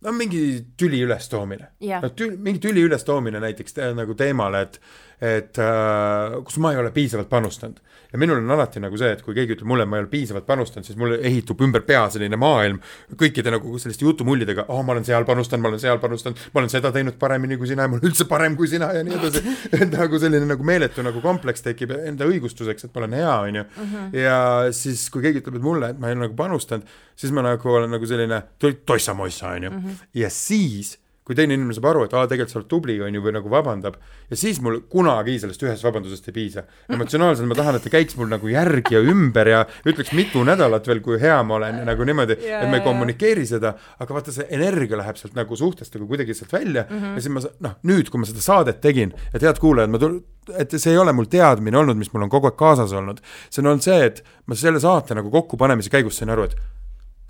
[0.00, 0.42] no mingi
[0.80, 1.74] tüli ülestoomine.
[1.84, 2.02] Yeah..
[2.02, 4.80] no tül-, mingi tüli ülestoomine näiteks te, nagu teemale, et
[5.20, 7.80] et äh, kus ma ei ole piisavalt panustanud.
[8.12, 10.46] ja minul on alati nagu see, et kui keegi ütleb mulle, ma ei ole piisavalt
[10.48, 12.80] panustanud, siis mul ehitub ümber pea selline maailm
[13.20, 16.72] kõikide nagu selliste jutumullidega, oh, ma olen seal panustanud, ma olen seal panustanud, ma olen
[16.72, 19.44] seda teinud paremini kui sina ja ma olen üldse parem kui sina ja nii edasi.
[19.78, 23.60] et nagu selline nagu meeletu nagu kompleks tekib enda õigustuseks, et ma olen hea, on
[23.60, 23.66] ju.
[23.84, 24.16] Mhm.
[24.24, 24.40] ja
[24.74, 27.76] siis, kui keegi ütleb, et mulle, et ma ei ole nagu panustanud, siis ma nagu
[27.76, 29.76] olen nagu selline tossa-mossa, on ju.
[29.76, 30.02] Mhm.
[30.24, 30.96] ja siis
[31.30, 33.50] kui teine inimene saab aru, et aa, tegelikult sa oled tubli, on ju, või nagu
[33.52, 36.64] vabandab, ja siis mul kunagi sellest ühest vabandusest ei piisa.
[36.90, 40.90] emotsionaalselt ma tahan, et ta käiks mul nagu järgi ja ümber ja ütleks mitu nädalat
[40.90, 44.34] veel, kui hea ma olen nagu niimoodi yeah,, et me ei kommunikeeri seda, aga vaata,
[44.34, 47.14] see energia läheb sealt nagu suhtest nagu kuidagi sealt välja mm -hmm.
[47.14, 50.18] ja siis ma noh, nüüd, kui ma seda saadet tegin, et head kuulajad, ma tul-,
[50.58, 53.62] et see ei ole mul teadmine olnud, mis mul on kogu aeg kaasas olnud, see
[53.62, 56.58] on olnud see, et ma selle saate nagu kokkupanemise käigus sain aru, et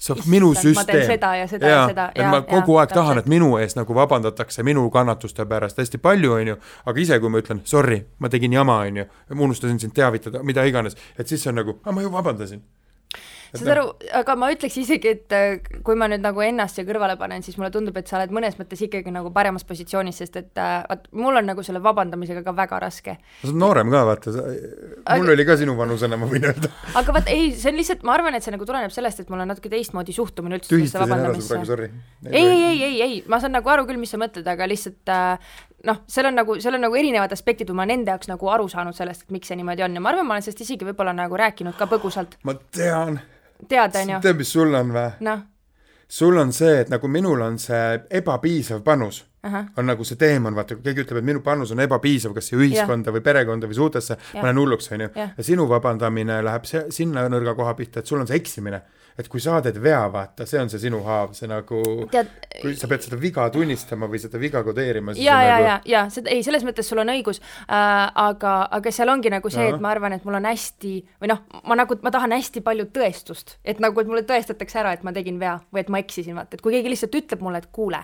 [0.00, 1.06] see on minu süsteem.
[1.06, 2.08] seda ja seda ja, ja seda.
[2.14, 6.00] et ma kogu ja, aeg tahan, et minu eest nagu vabandatakse minu kannatuste pärast hästi
[6.00, 9.48] palju, on ju, aga ise, kui ma ütlen sorry, ma tegin jama, on ju, ma
[9.48, 12.64] unustasin sind teavitada, mida iganes, et siis see on nagu, aa, ma ju vabandasin
[13.54, 13.84] saad aru,
[14.20, 17.58] aga ma ütleks isegi, et äh, kui ma nüüd nagu ennast siia kõrvale panen, siis
[17.58, 21.08] mulle tundub, et sa oled mõnes mõttes ikkagi nagu paremas positsioonis, sest et äh, vaat
[21.16, 23.16] mul on nagu selle vabandamisega ka väga raske.
[23.40, 24.34] sa oled noorem ka, vaata,
[25.16, 26.72] mul oli ka sinu vanusena, ma võin öelda.
[27.00, 29.42] aga vaat ei, see on lihtsalt, ma arvan, et see nagu tuleneb sellest, et mul
[29.42, 31.90] on natuke teistmoodi suhtumine üldse sellesse vabandamisse.
[32.30, 35.14] ei, ei, ei, ei, ei, ma saan nagu aru küll, mis sa mõtled, aga lihtsalt
[35.14, 35.52] äh,
[35.86, 38.52] noh, seal on nagu, seal on nagu erinevad aspektid või ma olen enda jaoks nagu
[38.52, 40.88] aru saanud sellest, et miks see niimoodi on ja ma arvan, ma olen sellest isegi
[40.88, 43.20] võib-olla nagu rääkinud ka põgusalt, ma tean,
[43.68, 45.10] tead, on ju, tead, mis sul on või?
[45.26, 45.42] noh,
[46.08, 50.56] sul on see, et nagu minul on see ebapiisav panus, ahah, on nagu see teemant,
[50.56, 53.78] vaata, kui keegi ütleb, et minu panus on ebapiisav, kas siia ühiskonda või perekonda või
[53.78, 55.10] suhtesse, ma lähen hulluks, onju.
[55.16, 55.30] Jah.
[55.38, 58.82] ja sinu vabandamine läheb se- sinna nõrga koha pihta, et sul on see eksimine.
[59.20, 61.80] et kui sa teed vea, vaata, see on see sinu haav, see nagu,
[62.62, 65.74] kui sa pead seda viga tunnistama või seda viga kodeerima, ja, on ja, nagu ja,
[65.84, 69.66] ja seda, ei, selles mõttes sul on õigus äh,, aga, aga seal ongi nagu see,
[69.74, 72.86] et ma arvan, et mul on hästi või noh, ma nagu, ma tahan hästi palju
[72.96, 76.38] tõestust, et nagu, et mulle tõestatakse ära, et ma tegin vea või et ma eksisin,
[76.38, 78.00] vaata, et kui keegi lihtsalt ütleb mulle, et kuule,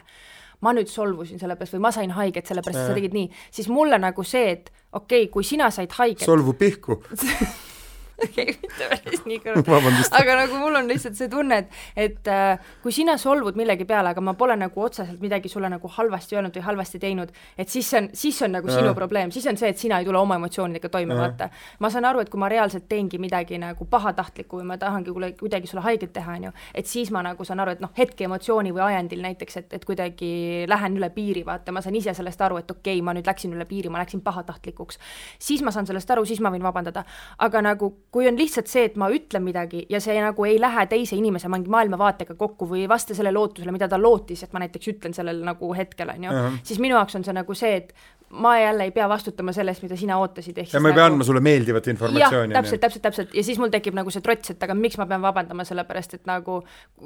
[0.65, 3.69] ma nüüd solvusin selle pärast või ma sain haiget sellepärast, et sa tegid nii, siis
[3.73, 7.01] mulle nagu see, et okei okay,, kui sina said haiget, solvu pihku,
[8.25, 10.15] okei, mitte päris nii kõrval, vabandust.
[10.17, 14.13] aga nagu mul on lihtsalt see tunne, et, et äh, kui sina solvud millegi peale,
[14.15, 17.91] aga ma pole nagu otseselt midagi sulle nagu halvasti öelnud või halvasti teinud, et siis
[17.91, 18.97] see on, siis on nagu sinu Jah.
[18.97, 21.23] probleem, siis on see, et sina ei tule oma emotsioonidega toime, Jah.
[21.27, 21.51] vaata.
[21.85, 25.69] ma saan aru, et kui ma reaalselt teengi midagi nagu pahatahtlikku või ma tahangi kuidagi
[25.69, 28.73] sulle haiget teha, on ju, et siis ma nagu saan aru, et noh, hetke emotsiooni
[28.77, 32.63] või ajendil näiteks, et, et kuidagi lähen üle piiri, vaata, ma saan ise sellest aru,
[32.63, 34.99] et okei okay,, ma nüüd läksin üle piiri, ma läksin pahatahtlikuks.
[35.39, 37.05] siis ma saan sellest aru, siis ma võin vabandada.
[37.39, 40.87] aga nagu, kui on lihtsalt see, et ma ütlen midagi ja see nagu ei lähe
[40.91, 44.63] teise inimese mingi maailmavaatega kokku või ei vasta selle lootusele, mida ta lootis, et ma
[44.63, 47.93] näiteks ütlen sellel nagu hetkel, on ju siis minu jaoks on see nagu see, et
[48.31, 51.07] ma jälle ei pea vastutama selle eest, mida sina ootasid, ehk ja ma ei pea
[51.07, 52.55] andma sulle meeldivat informatsiooni.
[52.55, 55.23] täpselt, täpselt, täpselt ja siis mul tekib nagu see trots, et aga miks ma pean
[55.23, 56.59] vabandama, sellepärast et nagu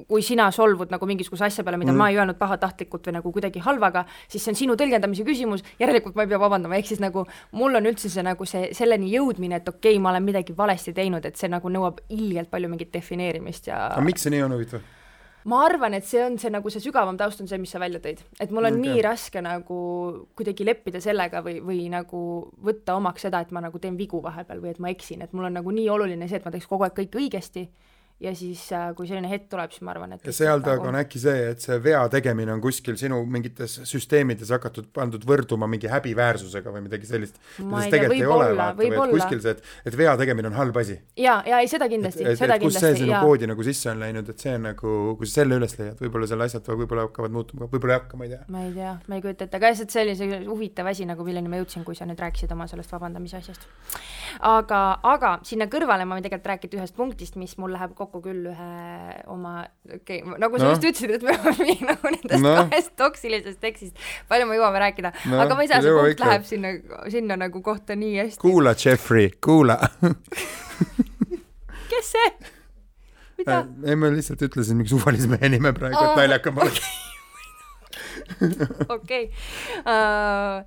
[0.09, 2.00] kui sina solvud nagu mingisuguse asja peale, mida mm.
[2.00, 6.16] ma ei öelnud pahatahtlikult või nagu kuidagi halvaga, siis see on sinu tõlgendamise küsimus, järelikult
[6.16, 9.61] ma ei pea vabandama, ehk siis nagu mul on üldse see nagu see selleni jõudmine,
[9.61, 12.94] et okei okay,, ma olen midagi valesti teinud, et see nagu nõuab ilgelt palju mingit
[12.96, 14.88] defineerimist ja aga miks see nii on huvitav?
[15.48, 18.00] Ma arvan, et see on see nagu see sügavam taust on see, mis sa välja
[18.03, 18.83] tõid, et mul on okay.
[18.83, 19.79] nii raske nagu
[20.37, 22.22] kuidagi leppida sellega või, või nagu
[22.66, 25.48] võtta omaks seda, et ma nagu teen vigu vahepeal või et ma eksin, et mul
[25.48, 27.68] on nagu nii oluline see, et ma teeks kogu aeg kõike õigesti
[28.20, 31.20] ja siis, kui selline hetk tuleb, siis ma arvan, et ja seal taga on äkki
[31.22, 36.74] see, et see vea tegemine on kuskil sinu mingites süsteemides hakatud, pandud võrduma mingi häbiväärsusega
[36.74, 37.38] või midagi sellist.
[37.61, 39.09] Võib-olla, võib-olla.
[39.14, 40.98] kuskil see, et, et vea tegemine on halb asi.
[41.16, 43.90] ja, ja ei seda kindlasti, seda et kus see kindlasti sinu ja koodi nagu sisse
[43.92, 47.06] on läinud, et see on nagu, kui sa selle üles leiad, võib-olla seal asjad võib-olla
[47.09, 48.42] hakkavad muutuma, võib-olla ei hakka, ma ei tea.
[48.52, 51.24] ma ei tea, ma ei kujuta ette, aga lihtsalt see oli see huvitav asi nagu,
[51.26, 53.66] milleni ma jõudsin, kui sa nüüd rääkisid oma sellest vabandamise asjast.
[54.46, 54.83] aga,
[55.14, 58.70] aga sinna kõrvale ma võin tegelikult rääkida ühest punktist, mis mul läheb kokku küll ühe
[59.31, 60.75] oma, okei okay,, nagu sa Noh.
[60.75, 62.62] just ütlesid, et me oleme nii nagu nendest Noh.
[62.66, 66.49] kahest toksilisest tekstist, palju me jõuame rääkida no,, aga ma ei saa, see punkt läheb
[66.49, 66.73] sinna,
[67.12, 68.42] sinna nagu kohta nii hästi.
[68.42, 69.79] kuula, Jeffrey, kuula.
[71.92, 72.33] kes see?
[73.38, 73.61] mida?
[73.87, 76.90] ei, ma lihtsalt ütlesin mingi suvalise mehe nime praegu, et Aa, naljakam oleks.
[78.88, 79.31] okei.
[79.90, 80.64] Äh,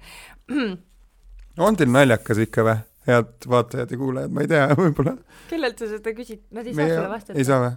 [1.68, 2.80] on teil naljakas ikka või?
[3.08, 5.14] Head vaatajad ja kuulajad, ma ei tea, võib-olla
[5.50, 7.46] kellelt sa seda küsid, nad ei saa sulle vastata ei.
[7.48, 7.74] saa või?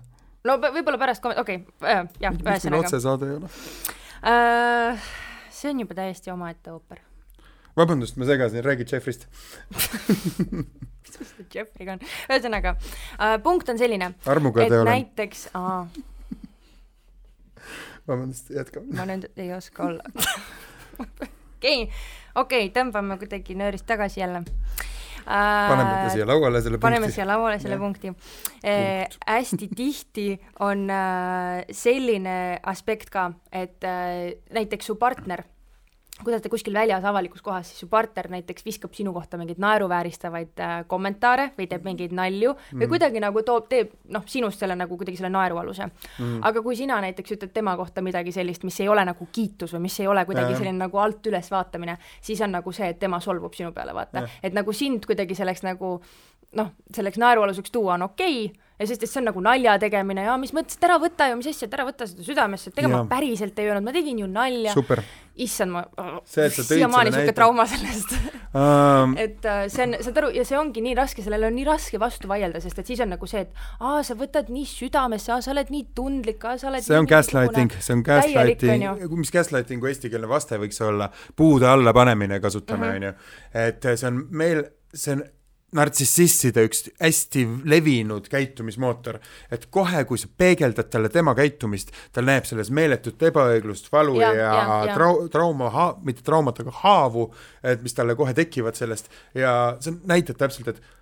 [0.47, 2.87] no võib-olla pärast kom-, okei okay,, jah, miks meil ühesõnaga.
[2.87, 3.49] otsesaade ei ole?
[4.27, 4.93] Äh,
[5.55, 6.99] see on juba täiesti omaette ooper.
[7.77, 9.23] vabandust, ma segasin, räägi Jeffrist.
[9.75, 12.01] mis see Jeffrey'ga on?
[12.31, 15.41] ühesõnaga äh,, punkt on selline, armuga et te olen, näiteks,
[18.09, 18.89] vabandust, jätkame.
[18.95, 20.05] ma nüüd ei oska olla.
[21.03, 21.79] okei,
[22.39, 24.95] okei, tõmbame kuidagi nöörist tagasi jälle äh,
[25.27, 27.19] paneme ta siia lauale, selle paneme punkti.
[27.19, 27.83] siia lauale selle Jah.
[27.83, 28.13] punkti
[28.63, 29.09] eh,.
[29.27, 30.29] hästi tihti
[30.61, 35.43] on äh, selline aspekt ka, et äh, näiteks su partner,
[36.17, 39.61] kui te olete kuskil väljas avalikus kohas, siis su partner näiteks viskab sinu kohta mingeid
[39.61, 42.81] naeruvääristavaid äh, kommentaare või teeb mingeid nalju mm.
[42.81, 46.39] või kuidagi nagu toob, teeb noh, sinust selle nagu kuidagi selle naerualuse mm..
[46.49, 49.85] aga kui sina näiteks ütled tema kohta midagi sellist, mis ei ole nagu kiitus või
[49.89, 50.63] mis ei ole kuidagi Jaa.
[50.63, 54.25] selline nagu alt üles vaatamine, siis on nagu see, et tema solvub sinu peale, vaata
[54.43, 55.99] et nagu sind kuidagi selleks nagu
[56.57, 60.25] noh, selleks naerualuseks tuua on okei okay, ja sest, et see on nagu nalja tegemine
[60.27, 62.79] ja mis mõttes, et ära võta ju, mis asja, et ära võta seda südamesse, et
[62.83, 64.73] ega ma päriselt ei öelnud, ma tegin ju nalja.
[65.37, 65.83] issand, ma
[66.25, 68.13] siiamaani näite- trauma sellest
[68.57, 69.15] um.
[69.25, 72.01] et äh, see on, saad aru, ja see ongi nii raske, sellele on nii raske
[72.01, 75.43] vastu vaielda, sest et siis on nagu see, et aa, sa võtad nii südamesse, aa,
[75.45, 79.33] sa oled nii tundlik, aa, sa oled see on gaslighting, see on gaslighting on, mis
[79.35, 82.97] gaslightingu eestikeelne vaste võiks olla, puude alla panemine kasutame, Mhm.
[82.97, 83.13] onju.
[83.67, 85.25] et see on meil, see on
[85.77, 89.21] nartsissistide üks hästi levinud käitumismootor,
[89.53, 94.33] et kohe, kui sa peegeldad talle tema käitumist, ta näeb selles meeletut ebaõiglust, valu ja,
[94.37, 94.53] Ja,
[94.87, 95.71] ja, trau-, trauma,
[96.05, 97.29] mitte traumat, aga haavu,
[97.65, 99.11] et mis talle kohe tekivad sellest.
[99.35, 100.96] ja see näitab täpselt, et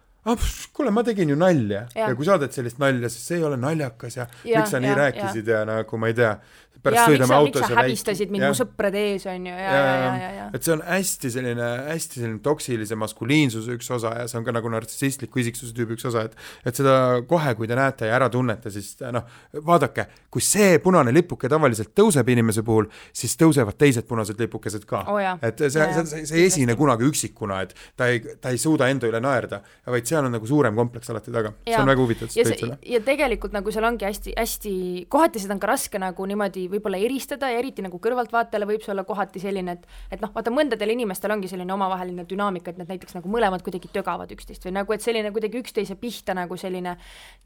[0.73, 1.87] kuule, ma tegin ju nalja ja.
[1.95, 2.09] Ja.
[2.09, 4.71] ja kui sa teed sellist nalja, siis see ei ole naljakas ja, ja Ja, miks
[4.75, 5.63] sa nii ja, rääkisid ja.
[5.63, 6.31] ja nagu ma ei tea,
[6.75, 9.49] ja pärast miks sõidame sa, miks autos sa ja häbistasid mind mu sõprade ees, on
[9.49, 10.45] ju, ja, ja, ja, ja, ja.
[10.55, 14.55] et see on hästi selline, hästi selline toksilise maskuliinsuse üks osa ja see on ka
[14.55, 16.97] nagu nartsissistliku isiksuse tüübi üks osa, et et seda
[17.31, 19.27] kohe, kui te näete ja ära tunnete, siis noh,
[19.67, 25.05] vaadake, kui see punane lipuke tavaliselt tõuseb inimese puhul, siis tõusevad teised punased lipukesed ka
[25.25, 25.37] jaa.
[25.43, 28.91] et see, see, see, see ei esine kunagi üksikuna, et ta ei, ta ei suuda
[28.93, 31.53] enda üle naerda, vaid seal on nagu suurem kompleks alati taga.
[31.67, 32.79] see on väga huvitav, see selle.
[32.95, 34.75] ja tegelikult nagu seal ongi hästi-hästi,
[35.13, 38.95] kohati seda on ka raske nagu niimoodi võib-olla eristada ja eriti nagu kõrvaltvaatajale võib see
[38.95, 42.91] olla kohati selline, et et noh, vaata mõndadel inimestel ongi selline omavaheline dünaamika, et nad
[42.91, 46.97] näiteks nagu mõlemad kuidagi tögavad üksteist või nagu, et selline kuidagi üksteise pihta nagu selline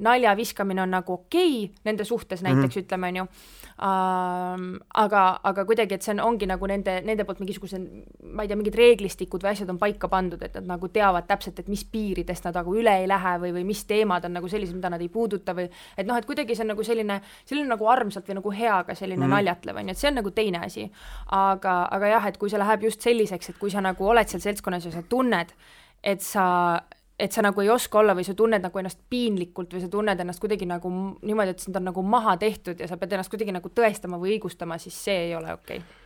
[0.04, 2.87] nalja viskamine on nagu okei okay, nende suhtes näiteks mm -hmm.
[2.87, 3.26] ütleme, on ju
[3.78, 7.85] ähm, aga, aga kuidagi, et see on, ongi nagu nende, nende poolt mingisugused,
[8.35, 11.59] ma ei tea, mingid reeglistikud või asjad on paika pandud, et nad nagu teavad täpselt,
[11.62, 14.76] et mis piiridest nad nagu üle ei lähe või, või mis teemad on nagu sellised,
[14.76, 17.88] mida nad ei puuduta või et noh, et kuidagi see on nagu selline, selline nagu
[17.88, 19.34] armsalt või nagu heaga selline mm.
[19.36, 20.86] naljatlev, on ju, et see on nagu teine asi.
[21.38, 24.42] aga, aga jah, et kui see läheb just selliseks, et kui sa nagu oled seal
[24.44, 25.54] seltskonnas ja sa tunned,
[26.02, 26.46] et sa
[27.18, 30.20] et sa nagu ei oska olla või sa tunned nagu ennast piinlikult või sa tunned
[30.22, 33.54] ennast kuidagi nagu niimoodi, et sind on nagu maha tehtud ja sa pead ennast kuidagi
[33.54, 35.97] nagu tõestama või õigustama, siis see ei ole okei okay.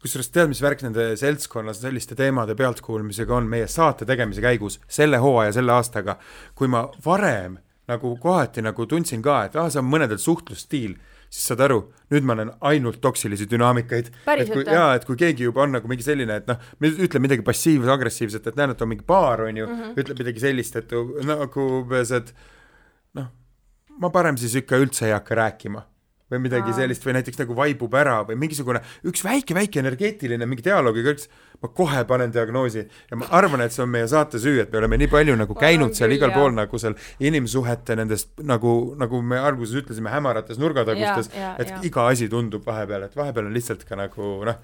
[0.00, 5.20] Kusjuures tead, mis värk nende seltskonnas selliste teemade pealtkuulamisega on meie saate tegemise käigus selle
[5.20, 6.16] hooaja, selle aastaga,
[6.56, 7.58] kui ma varem
[7.90, 10.94] nagu kohati nagu tundsin ka, et ah, see on mõnedel suhtlusstiil,
[11.30, 11.80] siis saad aru,
[12.14, 14.08] nüüd ma näen ainult toksilisi dünaamikaid.
[14.36, 17.44] et kui, jaa, et kui keegi juba on nagu mingi selline, et noh, ütleb midagi
[17.46, 20.00] passiivse-agressiivset, et näen, et on mingi paar, on ju mm, -hmm.
[20.00, 20.96] ütleb midagi sellist, et
[21.28, 22.34] nagu umbes, et
[23.18, 23.30] noh,
[23.98, 25.89] ma parem siis ikka üldse ei hakka rääkima
[26.30, 31.04] või midagi sellist või näiteks nagu vaibub ära või mingisugune üks väike-väike energeetiline mingi dialoogi
[31.06, 31.28] kõrts,
[31.60, 34.80] ma kohe panen diagnoosi ja ma arvan, et see on meie saate süü, et me
[34.82, 39.40] oleme nii palju nagu käinud seal igal pool nagu seal inimsuhete nendest nagu, nagu me
[39.40, 41.78] alguses ütlesime, hämarates nurgatagustes, Ja, ja, et ja.
[41.86, 44.58] iga asi tundub vahepeal, et vahepeal on lihtsalt ka nagu noh,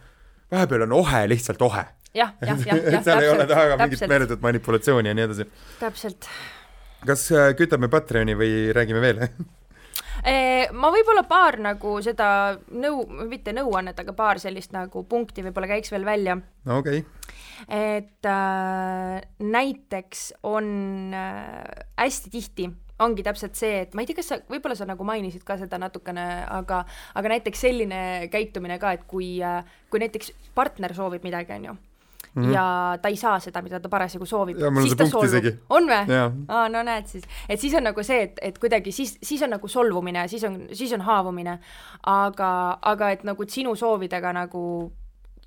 [0.52, 1.84] vahepeal on ohe lihtsalt ohe.
[2.14, 5.48] jah, jah, jah, jah, seal ei ole taga mingit täpselt, meeletut manipulatsiooni ja nii edasi.
[5.80, 6.30] täpselt.
[7.06, 9.24] kas äh, kütame Patreoni või räägime veel
[10.26, 12.28] ma võib-olla paar nagu seda
[12.74, 17.36] nõu, mitte nõuannet, aga paar sellist nagu punkti võib-olla käiks veel välja no okei okay.
[17.68, 22.68] et äh, näiteks on äh, hästi tihti
[23.02, 25.78] ongi täpselt see, et ma ei tea, kas sa, võib-olla sa nagu mainisid ka seda
[25.80, 26.82] natukene, aga,
[27.18, 28.00] aga näiteks selline
[28.32, 29.60] käitumine ka, et kui äh,,
[29.92, 31.76] kui näiteks partner soovib midagi, on ju
[32.36, 32.52] mm, -hmm.
[32.54, 35.62] ja ta ei saa seda, mida ta parasjagu soovib, siis ta solvub.
[35.70, 36.18] on või?
[36.48, 39.50] Aa, no näed siis, et siis on nagu see, et, et kuidagi siis, siis on
[39.56, 41.58] nagu solvumine siis on, siis on haavumine,
[42.02, 44.92] aga, aga et nagu sinu soovidega nagu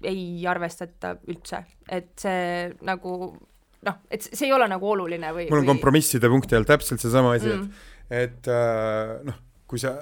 [0.03, 3.15] ei arvestata üldse, et see nagu
[3.85, 5.73] noh, et see ei ole nagu oluline või mul on või...
[5.73, 9.37] kompromisside punkti all täpselt seesama asi mm., et et äh, noh,
[9.69, 9.99] kui sa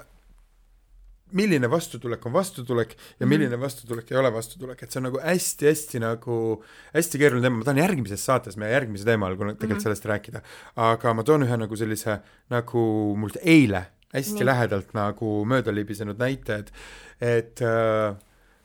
[1.32, 3.30] milline vastutulek on vastutulek ja Mhm.
[3.30, 6.64] milline vastutulek ei ole vastutulek, et see on nagu hästi-hästi nagu
[6.94, 9.84] hästi keeruline teema, ma tahan järgmises saates meie järgmise teema all tegelikult Mhm.
[9.84, 10.42] sellest rääkida,
[10.76, 14.46] aga ma toon ühe nagu sellise nagu mult eile hästi Nii.
[14.46, 16.72] lähedalt nagu mööda libisenud näite, et
[17.20, 18.16] et äh,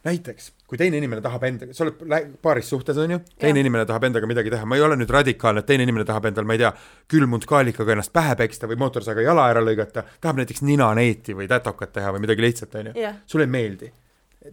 [0.05, 1.99] näiteks kui teine inimene tahab endaga, sa oled
[2.41, 3.61] paaris suhtes, on ju, teine Jah.
[3.67, 6.47] inimene tahab endaga midagi teha, ma ei ole nüüd radikaalne, et teine inimene tahab endal,
[6.49, 6.71] ma ei tea,
[7.13, 11.93] külmunud kaalikaga ennast pähe peksta või mootorsaaga jala ära lõigata, tahab näiteks ninaneeti või tätokat
[11.99, 13.93] teha või midagi lihtsat, on ju sulle ei meeldi.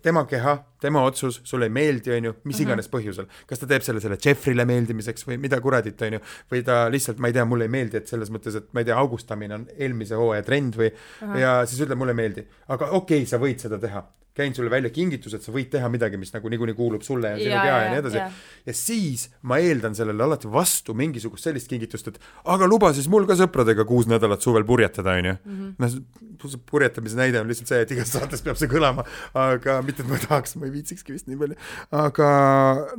[0.03, 0.51] tema keha,
[0.81, 2.67] tema otsus, sulle ei meeldi, on ju, mis Mhm.
[2.67, 3.25] iganes põhjusel.
[3.47, 6.19] kas ta teeb selle selle Jeffrile meeldimiseks või mida kuradit, on ju,
[6.51, 8.85] või ta lihtsalt, ma ei tea, mulle ei meeldi, et selles mõttes, et ma ei
[8.85, 10.91] tea, augustamine on eelmise hooaja trend või
[11.39, 12.45] ja siis ütleb, mulle ei meeldi.
[12.67, 14.03] aga okei okay,, sa võid seda teha.
[14.39, 17.53] Käin sulle välja kingitused, sa võid teha midagi, mis nagu niikuinii kuulub sulle ja sinu
[17.53, 18.75] Ja, pea ja, ja, nii edasi ja..
[18.75, 22.19] siis ma eeldan sellele alati vastu mingisugust sellist kingitust, et
[22.55, 25.35] aga luba siis mul ka sõpradega kuus nädalat suvel purjetada, onju.
[25.45, 25.75] Mhm.
[25.79, 29.05] noh, purjetamise näide on lihtsalt see, et igas saates peab see kõlama,
[29.37, 31.59] aga mitte, et ma tahaks, ma ei viitsikski vist nii palju,
[31.99, 32.29] aga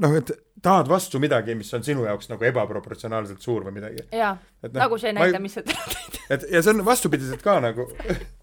[0.03, 4.05] noh, et tahad vastu midagi, mis on sinu jaoks nagu ebaproportsionaalselt suur või midagi.
[4.13, 4.35] jaa
[4.67, 7.89] noh, nagu see näide, mis sa tõid et ja see on vastupidiselt ka nagu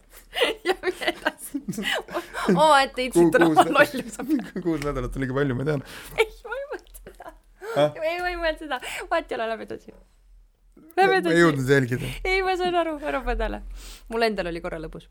[0.67, 1.26] ja mine edasi.
[2.55, 4.17] omaette Kuhu- itsitud oma lollus.
[4.63, 5.83] kuus nädalat on liiga palju, ma tean.
[6.17, 7.33] ei, ma ei mõelnud seda
[7.77, 7.91] Ah?.
[8.03, 8.79] ei, ma ei mõelnud seda.
[9.11, 9.91] vaat ei ole, lähme edasi.
[10.97, 11.39] Lähme ma ei edasi.
[11.43, 12.11] jõudnud jälgida.
[12.25, 13.61] ei, ma saan aru, ära põdele.
[14.13, 15.09] mul endal oli korra lõbus.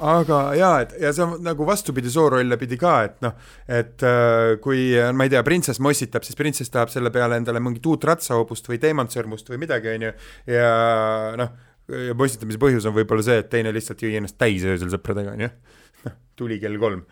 [0.00, 3.34] aga jaa, et ja see on nagu vastupidi soorolle pidi ka, et noh,
[3.68, 7.84] et äh, kui ma ei tea, printsess mossitab, siis printsess tahab selle peale endale mingit
[7.90, 10.12] uut ratsahoobust või teemantsõrmust või midagi, onju,
[10.54, 10.70] ja
[11.40, 11.52] noh,
[11.90, 15.50] ja mossitamise põhjus on võib-olla see, et teine lihtsalt jõi ennast täis öösel sõpradega, onju.
[16.06, 17.06] noh, tuli kell kolm,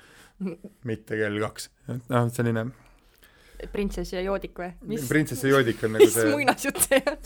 [0.89, 2.69] mitte kell kaks, et noh, selline
[3.73, 4.71] printsess ja joodik või?
[4.87, 7.19] mis, printsess ja joodik on nagu mis see muinasjutt see on?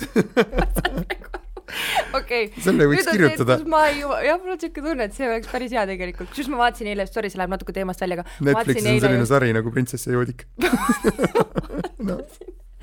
[2.18, 2.48] okei.
[2.62, 3.59] selle võiks kirjutada.
[3.68, 6.62] ma ei, jah, mul on siuke tunne, et see oleks päris hea tegelikult, kusjuures ma
[6.64, 9.34] vaatasin eile, sorry, see läheb natuke teemast välja, aga Netflixis on selline just...
[9.34, 10.46] sari nagu Printsess ja joodik
[12.09, 12.20] no.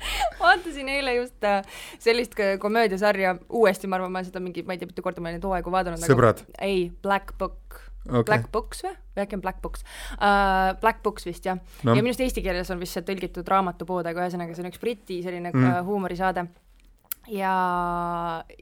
[0.40, 1.60] vaatasin eile just äh,
[1.98, 5.40] sellist komöödiasarja uuesti, ma arvan, ma seda mingi, ma ei tea, mitu korda ma olen
[5.40, 6.04] neid hooaegu vaadanud.
[6.04, 6.44] sõbrad?
[6.58, 8.24] ei, Black Book okay..
[8.24, 8.94] Black Books või?
[9.16, 9.84] või äkki on Black Books
[10.16, 10.72] uh,?
[10.80, 11.94] Black Books vist jah no..
[11.94, 14.82] ja minu arust eesti keeles on vist see tõlgitud raamatupood, aga ühesõnaga see on üks
[14.82, 15.84] Briti selline mm.
[15.88, 16.46] huumorisaade
[17.30, 17.52] ja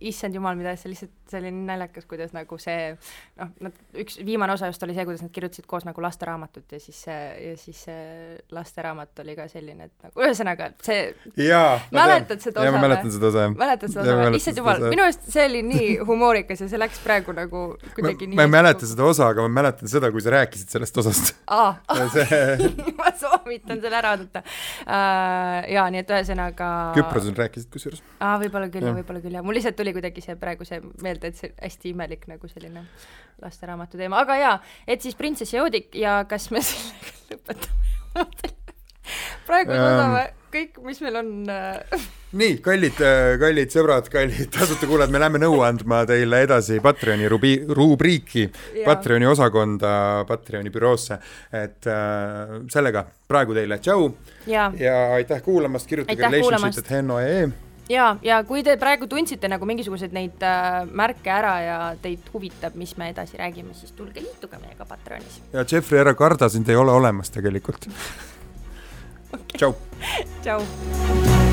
[0.00, 2.90] issand jumal, mida see lihtsalt, see oli nii naljakas, kuidas nagu see
[3.38, 6.80] noh, nad, üks viimane osa just oli see, kuidas nad kirjutasid koos nagu lasteraamatut ja
[6.82, 11.08] siis see, ja siis see lasteraamat oli ka selline, et nagu ühesõnaga, see
[11.48, 12.84] jaa, mäletad seda osa või?
[12.84, 13.56] mäletan seda osa, jah.
[13.64, 14.42] mäletad seda osa või?
[14.42, 17.64] issand jumal, minu arust see oli nii humoorikas ja see läks praegu nagu
[17.96, 20.76] kuidagi ma, nii ma ei mäleta seda osa, aga ma mäletan seda, kui sa rääkisid
[20.76, 21.34] sellest osast.
[21.46, 21.74] aa,
[23.00, 25.68] ma soovitan selle ära vaadata uh,.
[25.72, 28.02] jaa, nii et ühesõnaga Küprosel rääkisid kusjuures.
[28.18, 29.44] aa, võib-olla küll, võib-olla küll, jah.
[29.46, 32.84] mul lihtsalt tuli kuidagi see praegu see meelde, et see hästi imelik nagu selline
[33.42, 34.54] lasteraamatu teema, aga jaa,
[34.86, 38.56] et siis Printsess ja joodik ja kas me sellega lõpetame?
[39.48, 40.34] Praegu suudame ähm.
[40.52, 42.02] kõik, mis meil on äh,
[42.40, 47.28] nii, kallid, äh, kallid sõbrad, kallid tasuta kuulajad, me läheme nõu andma teile edasi Patreoni
[47.32, 48.48] rubi-, rubriiki,
[48.84, 49.92] Patreoni osakonda,
[50.28, 51.20] Patreoni büroosse,
[51.52, 54.10] et äh, sellega praegu teile tšau.
[54.48, 60.44] Ja, ja aitäh kuulamast, kirjutage relationship.henno.ee ja, ja kui te praegu tundsite nagu mingisuguseid neid
[60.44, 65.40] äh, märke ära ja teid huvitab, mis me edasi räägime, siis tulge liituge meiega Patreonis.
[65.52, 67.88] ja Jeffrey, ära karda, sind ei ole olemas tegelikult
[69.34, 69.58] okay..
[69.58, 69.74] tšau.
[70.42, 71.47] tšau.